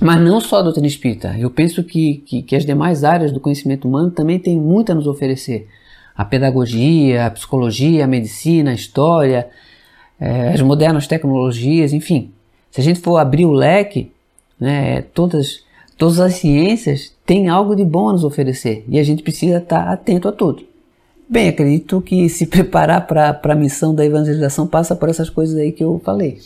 Mas 0.00 0.20
não 0.20 0.40
só 0.40 0.58
a 0.58 0.62
doutrina 0.62 0.86
espírita, 0.86 1.34
eu 1.38 1.50
penso 1.50 1.82
que, 1.82 2.22
que, 2.26 2.42
que 2.42 2.56
as 2.56 2.66
demais 2.66 3.02
áreas 3.02 3.32
do 3.32 3.40
conhecimento 3.40 3.88
humano 3.88 4.10
também 4.10 4.38
têm 4.38 4.60
muito 4.60 4.92
a 4.92 4.94
nos 4.94 5.06
oferecer. 5.06 5.68
A 6.14 6.24
pedagogia, 6.24 7.26
a 7.26 7.30
psicologia, 7.30 8.04
a 8.04 8.08
medicina, 8.08 8.70
a 8.70 8.74
história, 8.74 9.48
é, 10.20 10.48
as 10.48 10.60
modernas 10.60 11.06
tecnologias, 11.06 11.92
enfim. 11.92 12.30
Se 12.70 12.80
a 12.80 12.84
gente 12.84 13.00
for 13.00 13.16
abrir 13.16 13.46
o 13.46 13.52
leque, 13.52 14.10
né, 14.60 15.02
todas, 15.02 15.64
todas 15.96 16.20
as 16.20 16.34
ciências 16.34 17.12
têm 17.24 17.48
algo 17.48 17.74
de 17.74 17.84
bom 17.84 18.08
a 18.08 18.12
nos 18.12 18.24
oferecer 18.24 18.84
e 18.88 18.98
a 18.98 19.02
gente 19.02 19.22
precisa 19.22 19.58
estar 19.58 19.88
atento 19.88 20.28
a 20.28 20.32
tudo. 20.32 20.62
Bem, 21.28 21.48
acredito 21.48 22.00
que 22.00 22.28
se 22.28 22.46
preparar 22.46 23.06
para 23.06 23.40
a 23.42 23.54
missão 23.54 23.94
da 23.94 24.04
evangelização 24.04 24.66
passa 24.66 24.94
por 24.94 25.08
essas 25.08 25.30
coisas 25.30 25.56
aí 25.56 25.72
que 25.72 25.82
eu 25.82 26.00
falei. 26.04 26.38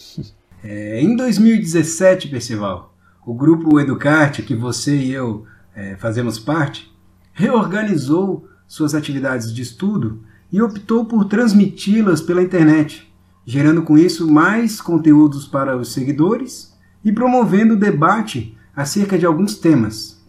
É, 0.63 1.01
em 1.01 1.17
2017, 1.17 2.29
Percival, 2.29 2.90
o 3.25 3.35
grupo 3.35 3.79
Educarte, 3.79 4.43
que 4.43 4.55
você 4.55 4.97
e 4.97 5.13
eu 5.13 5.45
é, 5.75 5.97
fazemos 5.97 6.39
parte, 6.39 6.93
reorganizou 7.33 8.49
suas 8.67 8.95
atividades 8.95 9.53
de 9.53 9.63
estudo 9.63 10.21
e 10.53 10.61
optou 10.61 11.05
por 11.05 11.25
transmiti-las 11.25 12.21
pela 12.21 12.43
internet, 12.43 13.13
gerando 13.45 13.83
com 13.83 13.97
isso 13.97 14.31
mais 14.31 14.81
conteúdos 14.81 15.47
para 15.47 15.77
os 15.77 15.93
seguidores 15.93 16.77
e 17.05 17.13
promovendo 17.13 17.77
debate 17.77 18.57
acerca 18.75 19.19
de 19.19 19.27
alguns 19.27 19.57
temas. 19.57 20.21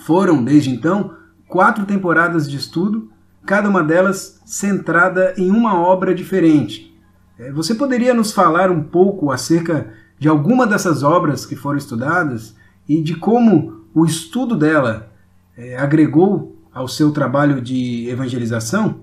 Foram, 0.00 0.42
desde 0.42 0.70
então, 0.70 1.14
quatro 1.48 1.84
temporadas 1.84 2.48
de 2.48 2.56
estudo 2.56 3.10
cada 3.44 3.68
uma 3.68 3.82
delas 3.82 4.40
centrada 4.44 5.34
em 5.36 5.50
uma 5.50 5.74
obra 5.74 6.14
diferente. 6.14 6.94
É, 7.38 7.50
você 7.50 7.74
poderia 7.74 8.14
nos 8.14 8.32
falar 8.32 8.70
um 8.70 8.82
pouco 8.82 9.30
acerca 9.30 9.92
de 10.20 10.28
alguma 10.28 10.66
dessas 10.66 11.02
obras 11.02 11.46
que 11.46 11.56
foram 11.56 11.78
estudadas 11.78 12.54
e 12.86 13.00
de 13.00 13.16
como 13.16 13.86
o 13.94 14.04
estudo 14.04 14.54
dela 14.54 15.08
é, 15.56 15.76
agregou 15.76 16.54
ao 16.72 16.86
seu 16.86 17.10
trabalho 17.10 17.60
de 17.60 18.06
evangelização? 18.08 18.96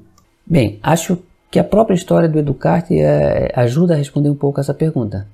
Bem, 0.45 0.79
acho 0.83 1.17
que 1.49 1.57
a 1.57 1.63
própria 1.63 1.95
história 1.95 2.29
do 2.29 2.37
Educarte 2.37 2.97
é, 2.99 3.51
ajuda 3.55 3.95
a 3.95 3.97
responder 3.97 4.29
um 4.29 4.35
pouco 4.35 4.61
essa 4.61 4.75
pergunta. 4.75 5.27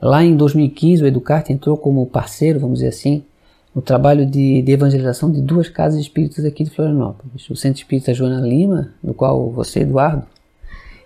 Lá 0.00 0.22
em 0.22 0.36
2015, 0.36 1.02
o 1.02 1.06
Educarte 1.06 1.52
entrou 1.52 1.76
como 1.76 2.06
parceiro, 2.06 2.60
vamos 2.60 2.78
dizer 2.78 2.90
assim, 2.90 3.24
o 3.74 3.82
trabalho 3.82 4.24
de, 4.24 4.62
de, 4.62 4.72
evangelização 4.72 5.30
de 5.30 5.40
duas 5.40 5.68
casas 5.68 6.00
espíritas 6.00 6.44
aqui 6.44 6.64
de 6.64 6.70
Florianópolis. 6.70 7.50
O 7.50 7.56
Centro 7.56 7.80
Espírita 7.82 8.14
Joana 8.14 8.40
Lima, 8.40 8.92
do 9.02 9.12
qual 9.12 9.50
você, 9.50 9.80
Eduardo, 9.80 10.24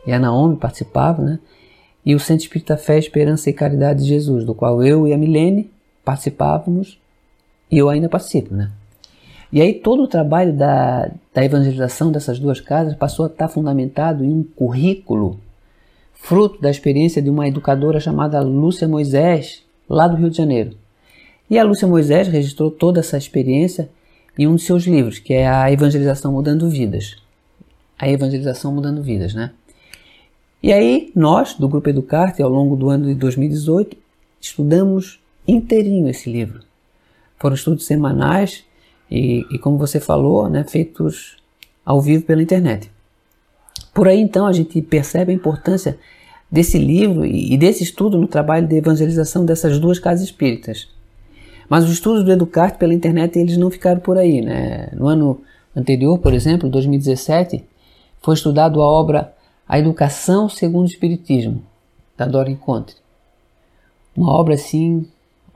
e 0.07 0.13
a 0.13 0.19
Naomi 0.19 0.57
participavam, 0.57 1.25
né? 1.25 1.39
E 2.05 2.15
o 2.15 2.21
Centro 2.21 2.45
Espírita 2.45 2.77
Fé, 2.77 2.99
Esperança 2.99 3.49
e 3.49 3.53
Caridade 3.53 4.03
de 4.03 4.09
Jesus, 4.09 4.45
do 4.45 4.55
qual 4.55 4.83
eu 4.83 5.07
e 5.09 5.13
a 5.13 5.19
Milene 5.19 5.71
participávamos 6.05 6.99
e 7.71 7.79
eu 7.79 7.89
ainda 7.89 8.09
participo. 8.09 8.55
Né? 8.55 8.71
E 9.53 9.61
aí 9.61 9.75
todo 9.75 10.03
o 10.03 10.09
trabalho 10.09 10.53
da, 10.53 11.11
da 11.33 11.45
evangelização 11.45 12.13
dessas 12.13 12.39
duas 12.39 12.61
casas 12.61 12.95
passou 12.95 13.25
a 13.25 13.29
estar 13.29 13.49
fundamentado 13.49 14.25
em 14.25 14.31
um 14.31 14.43
currículo 14.43 15.39
fruto 16.13 16.61
da 16.61 16.71
experiência 16.71 17.23
de 17.23 17.31
uma 17.31 17.47
educadora 17.47 18.01
chamada 18.01 18.41
Lúcia 18.41 18.89
Moisés, 18.89 19.63
lá 19.89 20.09
do 20.09 20.17
Rio 20.17 20.31
de 20.31 20.37
Janeiro. 20.37 20.77
E 21.49 21.59
a 21.59 21.65
Lúcia 21.65 21.87
Moisés 21.87 22.29
registrou 22.29 22.71
toda 22.71 23.01
essa 23.01 23.19
experiência 23.19 23.89
em 24.39 24.47
um 24.47 24.57
de 24.57 24.63
seus 24.63 24.85
livros, 24.85 25.19
que 25.19 25.35
é 25.35 25.47
a 25.47 25.71
Evangelização 25.71 26.33
Mudando 26.33 26.69
Vidas. 26.69 27.17
A 27.99 28.09
Evangelização 28.09 28.73
Mudando 28.73 29.03
Vidas, 29.03 29.35
né? 29.35 29.53
E 30.65 30.73
aí, 30.73 31.13
nós, 31.15 31.53
do 31.53 31.69
Grupo 31.69 31.91
Educarte, 31.91 32.43
ao 32.43 32.49
longo 32.49 32.75
do 32.75 32.89
ano 32.89 33.05
de 33.05 33.15
2018, 33.17 33.99
estudamos 34.41 35.21
inteirinho 35.47 36.09
esse 36.09 36.33
livro. 36.33 36.61
Foram 37.39 37.55
estudos 37.55 37.85
semanais 37.85 38.65
e, 39.11 39.45
e 39.51 39.59
como 39.59 39.77
você 39.77 40.01
falou, 40.01 40.49
né, 40.49 40.65
feitos 40.65 41.37
ao 41.85 42.01
vivo 42.01 42.25
pela 42.25 42.43
internet. 42.43 42.91
Por 43.93 44.09
aí, 44.09 44.19
então, 44.19 44.47
a 44.47 44.55
gente 44.55 44.81
percebe 44.81 45.33
a 45.33 45.35
importância 45.35 45.99
desse 46.51 46.79
livro 46.79 47.27
e 47.27 47.59
desse 47.59 47.83
estudo 47.85 48.17
no 48.17 48.27
trabalho 48.27 48.67
de 48.67 48.77
evangelização 48.77 49.45
dessas 49.45 49.79
duas 49.79 49.99
casas 49.99 50.25
espíritas. 50.25 50.89
Mas 51.69 51.85
os 51.85 51.91
estudos 51.91 52.25
do 52.25 52.33
Educarte 52.33 52.79
pela 52.79 52.95
internet 52.95 53.39
eles 53.39 53.59
não 53.59 53.71
ficaram 53.71 54.01
por 54.01 54.17
aí. 54.17 54.41
Né? 54.41 54.89
No 54.95 55.09
ano 55.09 55.43
anterior, 55.77 56.19
por 56.19 56.33
exemplo, 56.33 56.71
2017, 56.71 57.63
foi 58.23 58.33
estudado 58.33 58.81
a 58.81 58.87
obra 58.87 59.34
A 59.67 59.79
Educação 59.79 60.49
segundo 60.49 60.85
o 60.85 60.91
Espiritismo, 60.91 61.63
da 62.17 62.27
Dora 62.27 62.51
Encontre. 62.51 62.97
Uma 64.17 64.33
obra 64.33 64.55
assim, 64.55 65.07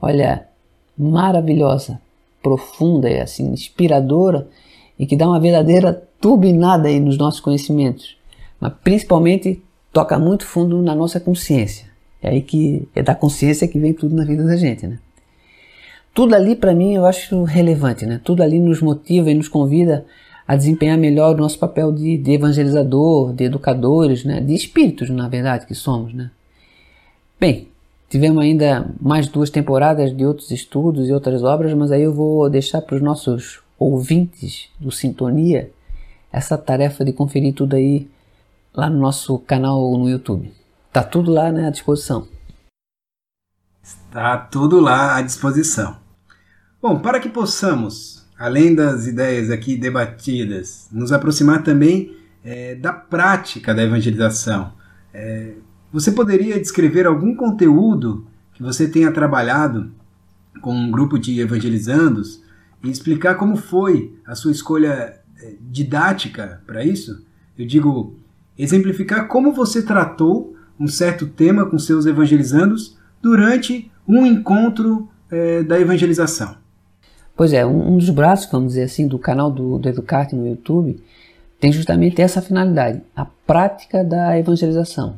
olha, 0.01 0.49
maravilhosa, 0.97 2.01
profunda 2.43 3.11
e 3.11 3.21
assim, 3.21 3.53
inspiradora 3.53 4.49
e 4.99 5.07
que 5.07 5.17
dá 5.17 5.29
uma 5.29 5.39
verdadeira 5.39 5.93
turbinada 6.21 6.89
aí 6.89 6.99
nos 6.99 7.17
nossos 7.17 7.41
conhecimentos, 7.41 8.17
mas 8.59 8.73
principalmente 8.83 9.63
toca 9.93 10.19
muito 10.19 10.45
fundo 10.45 10.83
na 10.83 10.95
nossa 10.95 11.21
consciência. 11.21 11.87
É 12.21 12.31
aí 12.31 12.43
que 12.43 12.89
é 12.95 13.03
da 13.03 13.15
consciência 13.15 13.69
que 13.69 13.79
vem 13.79 13.93
tudo 13.93 14.17
na 14.17 14.25
vida 14.25 14.45
da 14.45 14.57
gente, 14.57 14.87
né? 14.87 14.99
Tudo 16.13 16.35
ali 16.35 16.57
para 16.57 16.75
mim 16.75 16.95
eu 16.95 17.07
acho 17.07 17.45
relevante, 17.45 18.05
né? 18.05 18.21
Tudo 18.25 18.43
ali 18.43 18.59
nos 18.59 18.83
motiva 18.83 19.31
e 19.31 19.35
nos 19.35 19.47
convida 19.49 20.05
a 20.49 20.57
desempenhar 20.57 20.97
melhor 20.97 21.35
o 21.35 21.39
nosso 21.39 21.59
papel 21.59 21.93
de, 21.93 22.17
de 22.17 22.33
evangelizador, 22.33 23.35
de 23.35 23.45
educadores, 23.45 24.25
né? 24.25 24.41
De 24.41 24.55
espíritos, 24.55 25.11
na 25.11 25.29
verdade, 25.29 25.67
que 25.67 25.75
somos, 25.75 26.15
né? 26.15 26.31
Bem, 27.39 27.69
tivemos 28.09 28.43
ainda 28.43 28.91
mais 28.99 29.29
duas 29.29 29.51
temporadas 29.51 30.17
de 30.17 30.25
outros 30.25 30.51
estudos 30.51 31.07
e 31.07 31.13
outras 31.13 31.43
obras, 31.43 31.75
mas 31.75 31.93
aí 31.93 32.03
eu 32.03 32.15
vou 32.15 32.49
deixar 32.49 32.81
para 32.81 32.97
os 32.97 33.03
nossos 33.03 33.61
ouvintes 33.79 34.71
do 34.81 34.91
Sintonia 34.91 35.71
essa 36.33 36.57
tarefa 36.57 37.05
de 37.05 37.13
conferir 37.13 37.55
tudo 37.55 37.77
aí 37.77 38.09
lá 38.73 38.89
no 38.89 38.99
nosso 38.99 39.39
canal 39.41 39.79
no 39.99 40.09
YouTube. 40.09 40.51
Tá 40.91 41.03
tudo 41.03 41.31
lá 41.31 41.53
né, 41.53 41.67
à 41.67 41.71
disposição. 41.71 42.27
Está 43.83 44.39
tudo 44.39 44.81
lá 44.81 45.17
à 45.17 45.23
disposição. 45.23 45.97
Bom, 46.81 46.99
para 46.99 47.21
que 47.21 47.29
possamos, 47.29 48.18
além 48.39 48.75
das 48.75 49.07
ideias 49.07 49.51
aqui 49.51 49.77
debatidas, 49.77 50.89
nos 50.93 51.13
aproximar 51.13 51.63
também 51.63 52.17
é, 52.45 52.77
da 52.77 52.93
prática 52.93 53.75
da 53.75 53.83
evangelização, 53.83 54.73
é, 55.13 55.55
você 55.93 56.13
poderia 56.13 56.61
descrever 56.61 57.07
algum 57.07 57.35
conteúdo 57.35 58.27
que 58.55 58.63
você 58.63 58.87
tenha 58.87 59.11
trabalhado 59.11 59.91
com 60.61 60.75
um 60.75 60.91
grupo 60.91 61.19
de 61.19 61.41
evangelizandos 61.41 62.43
e 62.83 62.91
explicar 62.91 63.35
como 63.35 63.57
foi 63.57 64.17
a 64.25 64.35
sua 64.35 64.53
escolha 64.53 65.21
é, 65.41 65.55
didática 65.61 66.63
para 66.67 66.85
isso? 66.85 67.25
Eu 67.59 67.67
digo, 67.67 68.19
exemplificar 68.57 69.27
como 69.27 69.53
você 69.53 69.83
tratou 69.83 70.57
um 70.79 70.87
certo 70.87 71.27
tema 71.27 71.67
com 71.67 71.79
seus 71.79 72.07
evangelizandos 72.07 72.97
durante 73.21 73.91
um 74.07 74.25
encontro 74.25 75.09
é, 75.31 75.63
da 75.63 75.81
evangelização. 75.81 76.57
Pois 77.39 77.53
é, 77.53 77.65
um, 77.65 77.97
dos 77.97 78.11
braços, 78.11 78.51
vamos 78.51 78.71
dizer 78.71 78.83
assim, 78.83 79.07
do 79.07 79.17
canal 79.17 79.49
do, 79.49 79.79
do 79.79 79.89
Educarte 79.89 80.35
no 80.35 80.45
YouTube 80.45 81.01
tem 81.61 81.71
justamente 81.71 82.21
essa 82.21 82.43
finalidade, 82.43 83.01
a 83.15 83.25
prática 83.25 84.03
da 84.03 84.37
evangelização. 84.37 85.15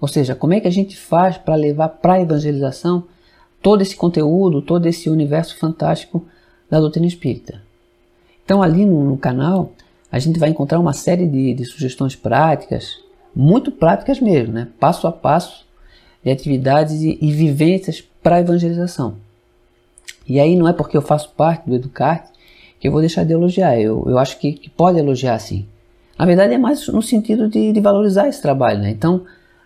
Ou 0.00 0.08
seja, 0.08 0.34
como 0.34 0.54
é 0.54 0.58
que 0.58 0.66
a 0.66 0.72
gente 0.72 0.96
faz 0.96 1.38
para 1.38 1.54
levar 1.54 1.88
para 1.88 2.14
a 2.14 2.20
evangelização 2.20 3.04
todo 3.62 3.80
esse 3.80 3.94
conteúdo, 3.94 4.60
todo 4.60 4.86
esse 4.86 5.08
universo 5.08 5.56
fantástico 5.56 6.26
da 6.68 6.80
doutrina 6.80 7.06
espírita. 7.06 7.62
Então, 8.44 8.60
ali 8.60 8.84
no, 8.84 9.04
no 9.04 9.16
canal, 9.16 9.70
a 10.10 10.18
gente 10.18 10.40
vai 10.40 10.48
encontrar 10.48 10.80
uma 10.80 10.92
série 10.92 11.28
de, 11.28 11.54
de, 11.54 11.64
sugestões 11.64 12.16
práticas, 12.16 12.98
muito 13.36 13.70
práticas 13.70 14.20
mesmo, 14.20 14.52
né? 14.52 14.66
passo 14.80 15.06
a 15.06 15.12
passo, 15.12 15.64
de 16.24 16.30
atividades 16.32 17.02
e, 17.02 17.18
e 17.22 17.30
vivências 17.30 18.00
para 18.20 18.36
a 18.36 18.40
evangelização. 18.40 19.21
E 20.28 20.38
aí 20.40 20.56
não 20.56 20.68
é 20.68 20.72
porque 20.72 20.96
eu 20.96 21.02
faço 21.02 21.30
parte 21.36 21.68
do 21.68 21.74
Educarte 21.74 22.30
que 22.78 22.88
eu 22.88 22.92
vou 22.92 23.00
deixar 23.00 23.24
de 23.24 23.32
elogiar. 23.32 23.78
Eu, 23.78 24.04
eu 24.06 24.18
acho 24.18 24.38
que, 24.38 24.52
que 24.52 24.68
pode 24.68 24.98
elogiar 24.98 25.38
sim. 25.38 25.66
Na 26.18 26.26
verdade 26.26 26.54
é 26.54 26.58
mais 26.58 26.86
no 26.88 27.02
sentido 27.02 27.48
de, 27.48 27.72
de 27.72 27.80
valorizar 27.80 28.28
esse 28.28 28.42
trabalho. 28.42 28.80
Né? 28.80 28.90
Então, 28.90 29.22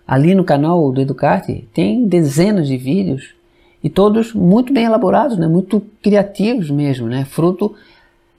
ali 0.07 0.35
no 0.35 0.45
canal 0.45 0.93
do 0.93 1.01
Educarte 1.01 1.67
tem 1.73 2.07
dezenas 2.07 2.69
de 2.69 2.77
vídeos 2.77 3.35
e 3.83 3.89
todos 3.89 4.33
muito 4.33 4.73
bem 4.73 4.85
elaborados, 4.85 5.39
né? 5.39 5.47
muito 5.47 5.83
criativos 6.03 6.71
mesmo, 6.71 7.07
né? 7.07 7.25
fruto 7.25 7.75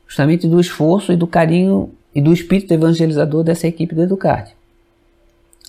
justamente 0.07 0.47
do 0.47 0.59
esforço 0.59 1.12
e 1.12 1.15
do 1.15 1.27
carinho 1.27 1.91
e 2.13 2.21
do 2.21 2.31
espírito 2.33 2.74
evangelizador 2.74 3.43
dessa 3.43 3.67
equipe 3.67 3.93
do 3.93 4.03
Educarte. 4.03 4.55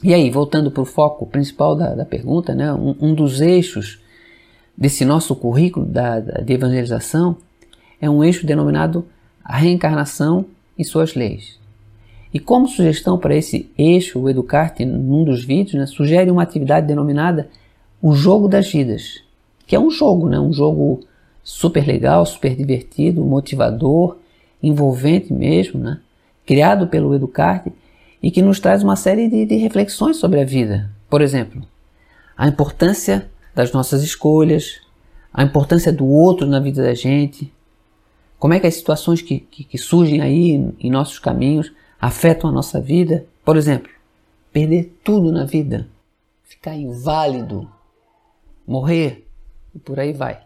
E 0.02 0.14
aí, 0.14 0.30
voltando 0.30 0.70
para 0.70 0.82
o 0.82 0.86
foco 0.86 1.26
principal 1.26 1.74
da, 1.74 1.94
da 1.94 2.04
pergunta, 2.04 2.54
né? 2.54 2.72
um, 2.72 2.94
um, 3.00 3.14
dos 3.14 3.40
eixos 3.40 3.98
desse 4.78 5.04
nosso 5.04 5.34
currículo 5.34 5.84
da, 5.84 6.20
de 6.20 6.52
evangelização 6.52 7.36
é 8.00 8.08
um 8.08 8.22
eixo 8.22 8.46
denominado 8.46 9.04
a 9.44 9.56
reencarnação 9.56 10.44
e 10.78 10.84
suas 10.84 11.16
leis. 11.16 11.58
E 12.32 12.38
como 12.38 12.68
sugestão 12.68 13.18
para 13.18 13.34
esse 13.34 13.68
eixo, 13.76 14.20
o 14.20 14.30
Educarte, 14.30 14.84
num 14.84 15.24
dos 15.24 15.44
vídeos, 15.44 15.74
né, 15.74 15.86
sugere 15.86 16.30
uma 16.30 16.42
atividade 16.42 16.86
denominada 16.86 17.48
o 18.00 18.14
jogo 18.14 18.46
das 18.46 18.70
vidas, 18.70 19.24
que 19.66 19.74
é 19.74 19.80
um 19.80 19.90
jogo, 19.90 20.28
né, 20.28 20.38
um 20.38 20.52
jogo 20.52 21.00
super 21.42 21.84
legal, 21.84 22.24
super 22.24 22.54
divertido, 22.54 23.24
motivador, 23.24 24.18
envolvente 24.62 25.32
mesmo, 25.32 25.80
né, 25.80 25.98
criado 26.46 26.86
pelo 26.86 27.14
Educarte 27.14 27.72
e 28.22 28.30
que 28.30 28.42
nos 28.42 28.60
traz 28.60 28.84
uma 28.84 28.94
série 28.94 29.28
de, 29.28 29.44
de 29.44 29.56
reflexões 29.56 30.18
sobre 30.18 30.40
a 30.40 30.44
vida. 30.44 30.88
Por 31.10 31.20
exemplo, 31.20 31.62
a 32.36 32.46
importância 32.46 33.28
das 33.58 33.72
nossas 33.72 34.04
escolhas, 34.04 34.80
a 35.34 35.42
importância 35.42 35.92
do 35.92 36.06
outro 36.06 36.46
na 36.46 36.60
vida 36.60 36.80
da 36.80 36.94
gente, 36.94 37.52
como 38.38 38.54
é 38.54 38.60
que 38.60 38.68
as 38.68 38.74
situações 38.76 39.20
que, 39.20 39.40
que, 39.40 39.64
que 39.64 39.76
surgem 39.76 40.20
aí 40.20 40.72
em 40.78 40.88
nossos 40.88 41.18
caminhos 41.18 41.72
afetam 42.00 42.48
a 42.48 42.52
nossa 42.52 42.80
vida. 42.80 43.26
Por 43.44 43.56
exemplo, 43.56 43.90
perder 44.52 44.96
tudo 45.02 45.32
na 45.32 45.44
vida, 45.44 45.88
ficar 46.44 46.76
inválido, 46.76 47.68
morrer 48.64 49.26
e 49.74 49.78
por 49.80 49.98
aí 49.98 50.12
vai. 50.12 50.38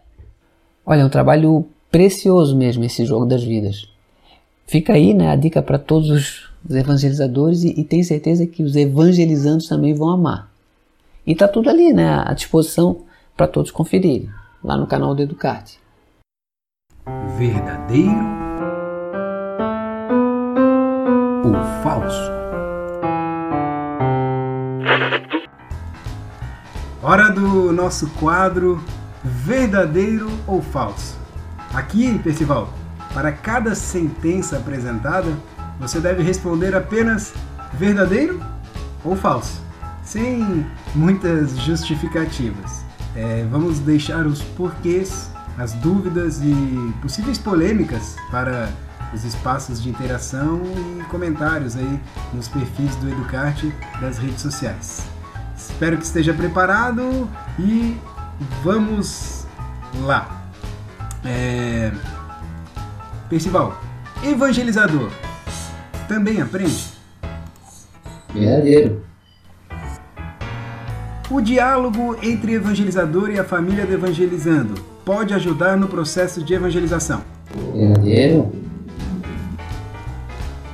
Olha, 0.83 1.01
é 1.01 1.05
um 1.05 1.09
trabalho 1.09 1.67
precioso 1.91 2.57
mesmo 2.57 2.83
esse 2.83 3.05
jogo 3.05 3.27
das 3.27 3.43
vidas. 3.43 3.87
Fica 4.65 4.93
aí 4.93 5.13
né, 5.13 5.29
a 5.29 5.35
dica 5.35 5.61
para 5.61 5.77
todos 5.77 6.09
os 6.67 6.75
evangelizadores 6.75 7.63
e, 7.63 7.79
e 7.79 7.83
tenho 7.83 8.03
certeza 8.03 8.47
que 8.47 8.63
os 8.63 8.75
evangelizantes 8.75 9.67
também 9.67 9.93
vão 9.93 10.09
amar. 10.09 10.52
E 11.25 11.31
está 11.31 11.47
tudo 11.47 11.69
ali 11.69 11.93
né, 11.93 12.21
à 12.25 12.33
disposição 12.33 13.05
para 13.35 13.47
todos 13.47 13.71
conferirem, 13.71 14.29
lá 14.63 14.75
no 14.75 14.85
canal 14.85 15.15
do 15.15 15.21
Educarte. 15.21 15.79
Verdadeiro 17.37 18.11
ou 21.45 21.53
falso? 21.81 22.31
Hora 27.01 27.29
do 27.29 27.71
nosso 27.71 28.09
quadro 28.11 28.83
Verdadeiro 29.23 30.29
ou 30.45 30.61
falso? 30.61 31.17
Aqui, 31.73 32.19
Percival, 32.19 32.67
para 33.13 33.31
cada 33.31 33.73
sentença 33.75 34.57
apresentada, 34.57 35.31
você 35.79 36.01
deve 36.01 36.21
responder 36.21 36.75
apenas 36.75 37.33
verdadeiro 37.73 38.43
ou 39.03 39.15
falso, 39.15 39.62
sem 40.13 40.63
muitas 40.93 41.57
justificativas. 41.57 42.85
É, 43.15 43.47
vamos 43.49 43.79
deixar 43.79 44.27
os 44.27 44.43
porquês, 44.43 45.31
as 45.57 45.73
dúvidas 45.73 46.39
e 46.39 46.93
possíveis 47.01 47.39
polêmicas 47.39 48.15
para 48.29 48.69
os 49.11 49.25
espaços 49.25 49.81
de 49.81 49.89
interação 49.89 50.61
e 50.99 51.03
comentários 51.05 51.75
aí 51.75 51.99
nos 52.31 52.47
perfis 52.47 52.95
do 52.97 53.09
Educarte 53.09 53.73
das 53.99 54.19
redes 54.19 54.41
sociais. 54.41 55.03
Espero 55.57 55.97
que 55.97 56.05
esteja 56.05 56.31
preparado 56.31 57.27
e 57.57 57.97
vamos 58.63 59.47
lá. 60.01 60.43
É... 61.25 61.91
Percival, 63.29 63.81
evangelizador, 64.23 65.09
também 66.07 66.39
aprende? 66.39 66.93
Verdadeiro. 68.31 69.12
O 71.33 71.41
diálogo 71.41 72.15
entre 72.21 72.53
evangelizador 72.53 73.31
e 73.31 73.39
a 73.39 73.43
família 73.43 73.87
do 73.87 73.93
evangelizando 73.95 74.75
pode 75.03 75.33
ajudar 75.33 75.75
no 75.75 75.87
processo 75.87 76.43
de 76.43 76.53
evangelização. 76.53 77.23
Verdadeiro. 77.73 78.51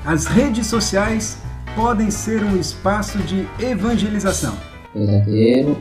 As 0.06 0.26
redes 0.26 0.68
sociais 0.68 1.38
podem 1.78 2.12
ser 2.12 2.44
um 2.44 2.60
espaço 2.60 3.20
de 3.20 3.48
evangelização. 3.58 4.54
Verdadeiro. 4.94 5.78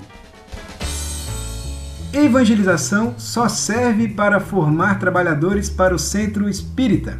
Evangelização 2.12 3.14
só 3.18 3.48
serve 3.48 4.06
para 4.06 4.38
formar 4.38 5.00
trabalhadores 5.00 5.68
para 5.68 5.92
o 5.92 5.98
centro 5.98 6.48
espírita. 6.48 7.18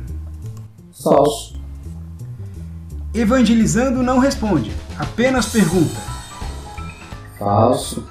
Falso. 1.03 1.61
Evangelizando 3.13 4.01
não 4.01 4.21
responde, 4.21 4.71
apenas 4.97 5.47
pergunta. 5.47 6.18
Falso. 7.39 8.09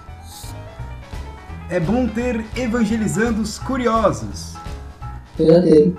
É 1.70 1.82
bom 1.82 2.08
ter 2.08 2.46
evangelizandos 2.56 3.60
curiosos. 3.60 4.56
Verdadeiro. 5.38 5.98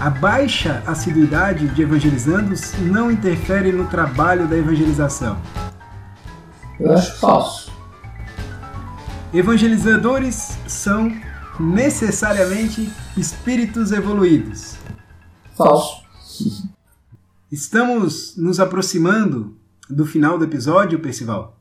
A 0.00 0.10
baixa 0.10 0.82
assiduidade 0.86 1.68
de 1.68 1.82
evangelizandos 1.82 2.72
não 2.80 3.10
interfere 3.10 3.70
no 3.70 3.86
trabalho 3.86 4.48
da 4.48 4.56
evangelização. 4.56 5.38
Eu 6.80 6.92
acho 6.92 7.20
falso. 7.20 7.70
Evangelizadores 9.32 10.58
são 10.66 11.12
necessariamente 11.60 12.90
espíritos 13.16 13.92
evoluídos. 13.92 14.74
Falso. 15.56 16.02
Estamos 17.52 18.36
nos 18.36 18.58
aproximando 18.58 19.56
do 19.88 20.06
final 20.06 20.38
do 20.38 20.44
episódio, 20.44 20.98
Percival, 21.00 21.59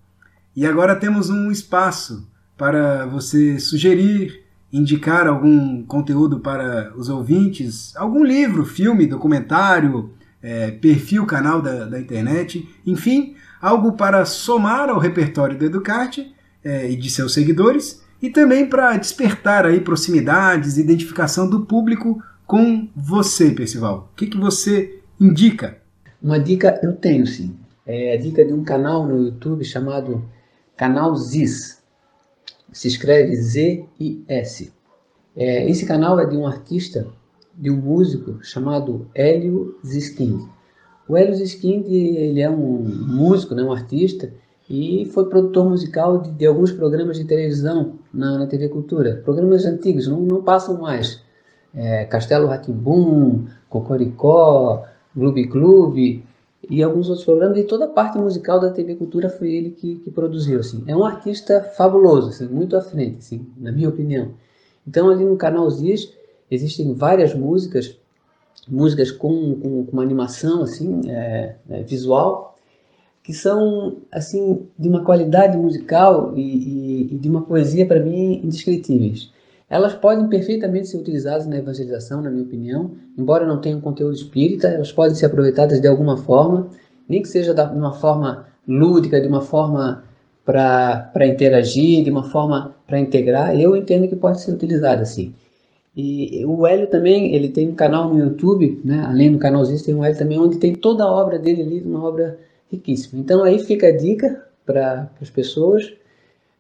e 0.56 0.66
agora 0.66 0.96
temos 0.96 1.30
um 1.30 1.52
espaço 1.52 2.28
para 2.58 3.06
você 3.06 3.60
sugerir, 3.60 4.44
indicar 4.72 5.28
algum 5.28 5.84
conteúdo 5.84 6.40
para 6.40 6.94
os 6.96 7.10
ouvintes, 7.10 7.96
algum 7.96 8.24
livro, 8.24 8.66
filme, 8.66 9.08
documentário, 9.08 10.12
é, 10.42 10.72
perfil, 10.72 11.26
canal 11.26 11.62
da, 11.62 11.86
da 11.86 12.00
internet, 12.00 12.68
enfim, 12.86 13.36
algo 13.62 13.94
para 13.94 14.26
somar 14.26 14.90
ao 14.90 15.00
repertório 15.00 15.58
do 15.58 15.66
Educarte 15.66 16.34
é, 16.64 16.90
e 16.90 16.96
de 16.96 17.10
seus 17.10 17.34
seguidores 17.34 18.04
e 18.22 18.30
também 18.30 18.68
para 18.68 18.98
despertar 18.98 19.66
aí 19.66 19.80
proximidades, 19.80 20.78
identificação 20.78 21.50
do 21.50 21.62
público 21.62 22.22
com 22.46 22.88
você, 22.96 23.52
Percival. 23.52 24.10
O 24.12 24.16
que, 24.16 24.28
que 24.28 24.38
você 24.38 25.00
indica? 25.20 25.78
Uma 26.22 26.40
dica 26.40 26.80
eu 26.84 26.94
tenho 26.94 27.26
sim. 27.26 27.56
É 27.86 28.14
a 28.14 28.18
dica 28.18 28.44
de 28.44 28.54
um 28.54 28.64
canal 28.64 29.08
no 29.08 29.24
YouTube 29.24 29.64
chamado 29.64 30.24
Canal 30.80 31.14
Ziz. 31.14 31.84
Se 32.72 32.88
escreve 32.88 33.36
Z-I-S. 33.36 34.72
É, 35.36 35.70
esse 35.70 35.86
canal 35.86 36.18
é 36.22 36.26
de 36.26 36.38
um 36.38 36.48
artista, 36.48 37.06
de 37.54 37.70
um 37.70 37.76
músico 37.76 38.42
chamado 38.42 39.06
Hélio 39.14 39.78
Ziskind. 39.86 40.48
O 41.06 41.18
Hélio 41.18 41.36
Ziskind 41.36 41.86
ele 41.86 42.40
é 42.40 42.50
um 42.50 42.82
músico, 42.82 43.54
né, 43.54 43.62
um 43.62 43.74
artista, 43.74 44.32
e 44.70 45.04
foi 45.14 45.28
produtor 45.28 45.70
musical 45.70 46.22
de, 46.22 46.32
de 46.32 46.46
alguns 46.46 46.72
programas 46.72 47.18
de 47.18 47.26
televisão 47.26 47.96
na, 48.14 48.38
na, 48.38 48.48
TV 48.48 48.70
Cultura. 48.70 49.22
Programas 49.26 49.66
antigos, 49.66 50.08
não, 50.08 50.22
não 50.22 50.42
passam 50.42 50.80
mais. 50.80 51.22
É, 51.76 52.06
Castelo 52.06 52.48
Ratimbum, 52.48 53.48
Cocoricó, 53.68 54.86
Clube 55.14 55.46
Clube 55.50 56.24
e 56.70 56.84
alguns 56.84 57.10
outros 57.10 57.26
programas. 57.26 57.58
E 57.58 57.64
toda 57.64 57.86
a 57.86 57.90
parte 57.90 58.18
musical 58.18 58.60
da 58.60 58.70
TV 58.70 58.96
Cultura 58.96 59.30
foi 59.30 59.52
ele 59.52 59.72
que, 59.72 59.96
que 59.96 60.12
produziu. 60.12 60.60
Assim. 60.60 60.84
É 60.88 60.96
um 60.96 61.04
artista 61.04 61.62
fabuloso, 61.76 62.30
assim, 62.30 62.48
muito 62.48 62.78
à 62.78 62.82
frente, 62.82 63.18
assim, 63.18 63.48
na 63.58 63.72
minha 63.72 63.90
opinião. 63.90 64.34
Então 64.88 65.10
ali 65.10 65.26
no 65.26 65.38
canal 65.38 65.70
Ziz 65.70 66.12
existem 66.50 66.94
várias 66.94 67.34
músicas, 67.34 67.98
músicas 68.68 69.12
com, 69.12 69.56
com, 69.56 69.86
com 69.86 69.92
uma 69.92 70.04
animação 70.04 70.64
assim, 70.64 71.02
é, 71.10 71.56
é, 71.70 71.84
visual, 71.84 72.56
que 73.24 73.34
são 73.34 73.98
assim 74.12 74.68
de 74.78 74.90
uma 74.90 75.04
qualidade 75.04 75.58
musical 75.58 76.34
e, 76.36 76.42
e, 76.42 77.14
e 77.14 77.18
de 77.18 77.30
uma 77.30 77.44
poesia 77.44 77.86
para 77.86 78.00
mim 78.00 78.42
indescritíveis. 78.44 79.32
Elas 79.70 79.94
podem 79.94 80.28
perfeitamente 80.28 80.88
ser 80.88 80.98
utilizadas 80.98 81.46
na 81.46 81.58
evangelização, 81.58 82.22
na 82.22 82.32
minha 82.32 82.44
opinião, 82.44 82.92
embora 83.18 83.46
não 83.46 83.62
tenham 83.62 83.80
conteúdo 83.80 84.16
espírita, 84.16 84.68
elas 84.68 84.92
podem 84.92 85.16
ser 85.16 85.28
aproveitadas 85.28 85.80
de 85.80 85.88
alguma 85.88 86.18
forma, 86.18 86.68
nem 87.08 87.22
que 87.22 87.28
seja 87.28 87.54
de 87.54 87.62
uma 87.62 87.94
forma 87.94 88.48
lúdica, 88.68 89.22
de 89.22 89.28
uma 89.28 89.42
forma 89.42 90.04
para 90.44 91.28
interagir, 91.28 92.04
de 92.04 92.10
uma 92.10 92.24
forma 92.24 92.74
para 92.88 93.00
integrar, 93.00 93.60
eu 93.60 93.76
entendo 93.76 94.08
que 94.08 94.16
pode 94.16 94.42
ser 94.42 94.52
utilizada 94.52 95.04
assim. 95.04 95.34
E 95.96 96.44
o 96.46 96.66
Hélio 96.66 96.88
também, 96.88 97.36
ele 97.36 97.50
tem 97.50 97.70
um 97.70 97.76
canal 97.76 98.12
no 98.12 98.18
YouTube, 98.18 98.82
né? 98.84 99.04
além 99.06 99.32
do 99.32 99.38
canalzinho, 99.38 99.84
tem 99.84 99.94
um 99.94 100.04
Hélio 100.04 100.18
também, 100.18 100.40
onde 100.40 100.58
tem 100.58 100.74
toda 100.74 101.04
a 101.04 101.12
obra 101.12 101.38
dele 101.38 101.62
ali, 101.62 101.82
uma 101.82 102.04
obra 102.04 102.40
riquíssima. 102.72 103.20
Então 103.20 103.44
aí 103.44 103.60
fica 103.60 103.88
a 103.88 103.96
dica 103.96 104.44
para 104.66 105.10
as 105.22 105.30
pessoas. 105.30 105.94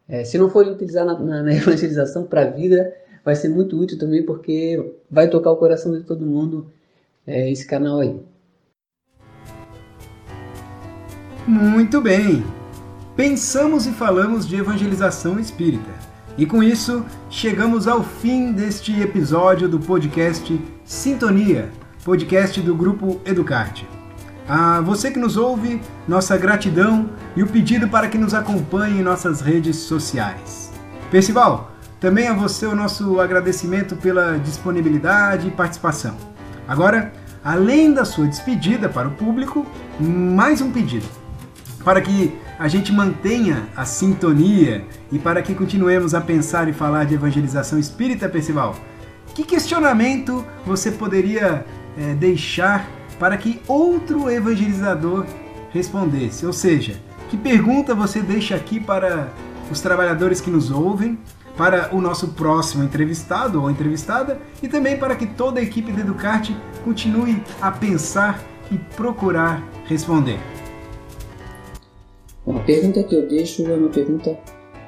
É, 0.10 0.24
se 0.24 0.40
não 0.40 0.50
forem 0.50 0.72
utilizar 0.72 1.06
na, 1.06 1.18
na, 1.20 1.44
na 1.44 1.54
evangelização 1.56 2.24
para 2.24 2.42
a 2.42 2.50
vida, 2.50 2.92
vai 3.24 3.36
ser 3.36 3.50
muito 3.50 3.80
útil 3.80 4.00
também 4.00 4.26
porque 4.26 4.94
vai 5.10 5.30
tocar 5.30 5.52
o 5.52 5.58
coração 5.58 5.92
de 5.96 6.04
todo 6.04 6.26
mundo 6.26 6.66
é, 7.28 7.52
esse 7.52 7.68
canal 7.68 8.00
aí. 8.00 8.20
Muito 11.48 12.02
bem! 12.02 12.44
Pensamos 13.16 13.86
e 13.86 13.92
falamos 13.92 14.48
de 14.48 14.56
evangelização 14.56 15.40
espírita. 15.40 15.92
E 16.38 16.46
com 16.46 16.64
isso, 16.64 17.06
chegamos 17.30 17.88
ao 17.88 18.02
fim 18.02 18.54
deste 18.54 19.00
episódio 19.02 19.68
do 19.68 19.80
podcast 19.80 20.60
Sintonia, 20.86 21.70
podcast 22.04 22.62
do 22.62 22.74
grupo 22.74 23.20
Educarte. 23.26 23.99
A 24.50 24.82
você 24.82 25.12
que 25.12 25.20
nos 25.20 25.38
ouve, 25.38 25.80
nossa 26.08 26.36
gratidão 26.36 27.12
e 27.36 27.44
o 27.44 27.48
pedido 27.48 27.88
para 27.88 28.08
que 28.08 28.18
nos 28.18 28.34
acompanhe 28.34 29.00
em 29.00 29.04
nossas 29.04 29.42
redes 29.42 29.76
sociais. 29.76 30.72
Percival, 31.12 31.72
também 32.00 32.28
a 32.28 32.34
você 32.34 32.66
o 32.66 32.76
nosso 32.76 33.20
agradecimento 33.20 33.96
pela 33.96 34.40
disponibilidade 34.40 35.48
e 35.48 35.52
participação. 35.52 36.18
Agora, 36.68 37.14
além 37.44 37.94
da 37.94 38.04
sua 38.04 38.26
despedida 38.26 38.90
para 38.90 39.08
o 39.08 39.12
público, 39.12 39.68
mais 40.00 40.62
um 40.62 40.72
pedido. 40.72 41.06
Para 41.84 42.02
que 42.02 42.36
a 42.58 42.68
gente 42.68 42.92
mantenha 42.92 43.68
a 43.76 43.86
sintonia 43.86 44.84
e 45.12 45.20
para 45.20 45.44
que 45.44 45.54
continuemos 45.54 46.16
a 46.16 46.22
pensar 46.22 46.68
e 46.68 46.74
falar 46.74 47.04
de 47.04 47.14
evangelização 47.14 47.78
espírita, 47.78 48.28
Percival, 48.28 48.76
que 49.36 49.44
questionamento 49.44 50.44
você 50.66 50.90
poderia 50.90 51.64
é, 51.96 52.16
deixar 52.16 52.99
para 53.20 53.38
que 53.38 53.62
outro 53.68 54.32
evangelizador 54.32 55.26
respondesse? 55.72 56.46
Ou 56.46 56.54
seja, 56.54 56.96
que 57.30 57.38
pergunta 57.38 57.94
você 57.94 58.22
deixa 58.22 58.56
aqui 58.56 58.80
para 58.80 59.28
os 59.70 59.82
trabalhadores 59.82 60.42
que 60.42 60.50
nos 60.50 60.72
ouvem, 60.72 61.20
para 61.58 61.94
o 61.94 62.00
nosso 62.00 62.30
próximo 62.30 62.84
entrevistado 62.84 63.62
ou 63.62 63.70
entrevistada 63.70 64.40
e 64.64 64.68
também 64.70 64.98
para 64.98 65.16
que 65.16 65.28
toda 65.28 65.60
a 65.60 65.64
equipe 65.64 65.92
do 65.92 66.00
Educarte 66.00 66.56
continue 66.86 67.44
a 67.62 67.70
pensar 67.70 68.42
e 68.72 68.78
procurar 68.78 69.62
responder? 69.86 70.40
Uma 72.46 72.62
pergunta 72.62 73.04
que 73.04 73.14
eu 73.14 73.28
deixo 73.28 73.70
é 73.70 73.76
uma 73.76 73.90
pergunta 73.90 74.40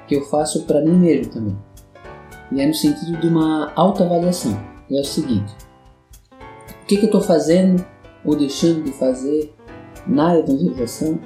que 0.08 0.15
eu 0.15 0.24
faço 0.26 0.65
para 0.65 0.82
mim 0.82 0.98
mesmo 0.98 1.32
também. 1.32 1.58
E 2.52 2.62
é 2.62 2.65
no 2.65 2.74
sentido 2.74 3.20
de 3.20 3.28
uma 3.28 3.72
autoavaliação. 3.76 4.58
É 4.89 5.00
o 5.00 5.04
seguinte: 5.04 5.54
o 6.82 6.86
que, 6.86 6.98
que 6.98 7.04
eu 7.04 7.06
estou 7.06 7.22
fazendo 7.22 7.86
ou 8.25 8.36
deixando 8.36 8.84
de 8.84 8.91
fazer 8.91 9.53
na 10.07 10.38
evangelização 10.38 11.19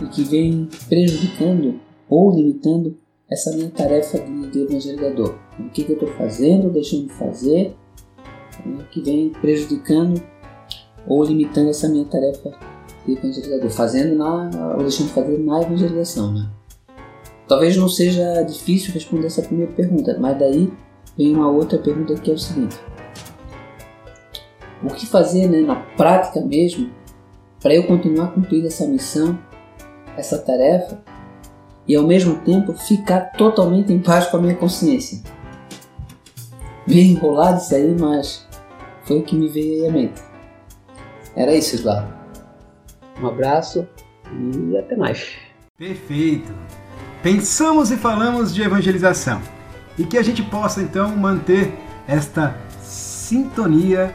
e 0.00 0.06
que 0.06 0.22
vem 0.24 0.68
prejudicando 0.88 1.80
ou 2.08 2.30
limitando 2.30 2.96
essa 3.30 3.54
minha 3.56 3.70
tarefa 3.70 4.18
de, 4.18 4.50
de 4.50 4.60
evangelizador? 4.60 5.34
O 5.58 5.68
que, 5.70 5.84
que 5.84 5.92
eu 5.92 5.96
estou 5.96 6.08
fazendo 6.10 6.66
ou 6.66 6.70
deixando 6.70 7.08
de 7.08 7.14
fazer 7.14 7.74
né, 8.64 8.84
que 8.90 9.00
vem 9.00 9.30
prejudicando 9.30 10.22
ou 11.06 11.24
limitando 11.24 11.70
essa 11.70 11.88
minha 11.88 12.04
tarefa 12.04 12.52
evangelizador, 13.06 13.70
fazendo 13.70 14.16
na, 14.16 14.74
ou 14.76 14.78
deixando 14.78 15.08
de 15.08 15.12
fazer 15.12 15.38
na 15.38 15.62
evangelização, 15.62 16.32
né? 16.32 16.50
Talvez 17.46 17.76
não 17.76 17.88
seja 17.88 18.42
difícil 18.42 18.94
responder 18.94 19.26
essa 19.26 19.42
primeira 19.42 19.70
pergunta, 19.72 20.16
mas 20.18 20.38
daí 20.38 20.72
vem 21.16 21.34
uma 21.34 21.50
outra 21.50 21.78
pergunta 21.78 22.14
que 22.14 22.30
é 22.30 22.34
o 22.34 22.38
seguinte: 22.38 22.76
o 24.84 24.94
que 24.94 25.06
fazer 25.06 25.48
né, 25.48 25.60
na 25.60 25.76
prática 25.76 26.40
mesmo 26.40 26.90
para 27.60 27.74
eu 27.74 27.86
continuar 27.86 28.28
cumprindo 28.28 28.66
essa 28.66 28.86
missão, 28.86 29.38
essa 30.16 30.38
tarefa 30.38 31.02
e 31.86 31.96
ao 31.96 32.04
mesmo 32.06 32.36
tempo 32.40 32.72
ficar 32.74 33.32
totalmente 33.32 33.92
em 33.92 33.98
paz 33.98 34.26
com 34.26 34.36
a 34.36 34.40
minha 34.40 34.54
consciência? 34.54 35.22
Bem 36.86 37.12
enrolado 37.12 37.58
isso 37.58 37.74
aí, 37.74 37.96
mas 37.98 38.46
foi 39.04 39.18
o 39.18 39.22
que 39.22 39.34
me 39.34 39.48
veio 39.48 39.88
à 39.88 39.92
mente. 39.92 40.20
Era 41.34 41.54
isso, 41.54 41.76
Eduardo. 41.76 42.12
Um 43.20 43.26
abraço 43.26 43.86
e 44.30 44.76
até 44.76 44.96
mais. 44.96 45.36
Perfeito. 45.78 46.52
Pensamos 47.22 47.90
e 47.90 47.96
falamos 47.96 48.54
de 48.54 48.62
evangelização 48.62 49.40
e 49.98 50.04
que 50.04 50.18
a 50.18 50.22
gente 50.22 50.42
possa 50.42 50.82
então 50.82 51.16
manter 51.16 51.72
esta 52.06 52.56
sintonia 52.82 54.14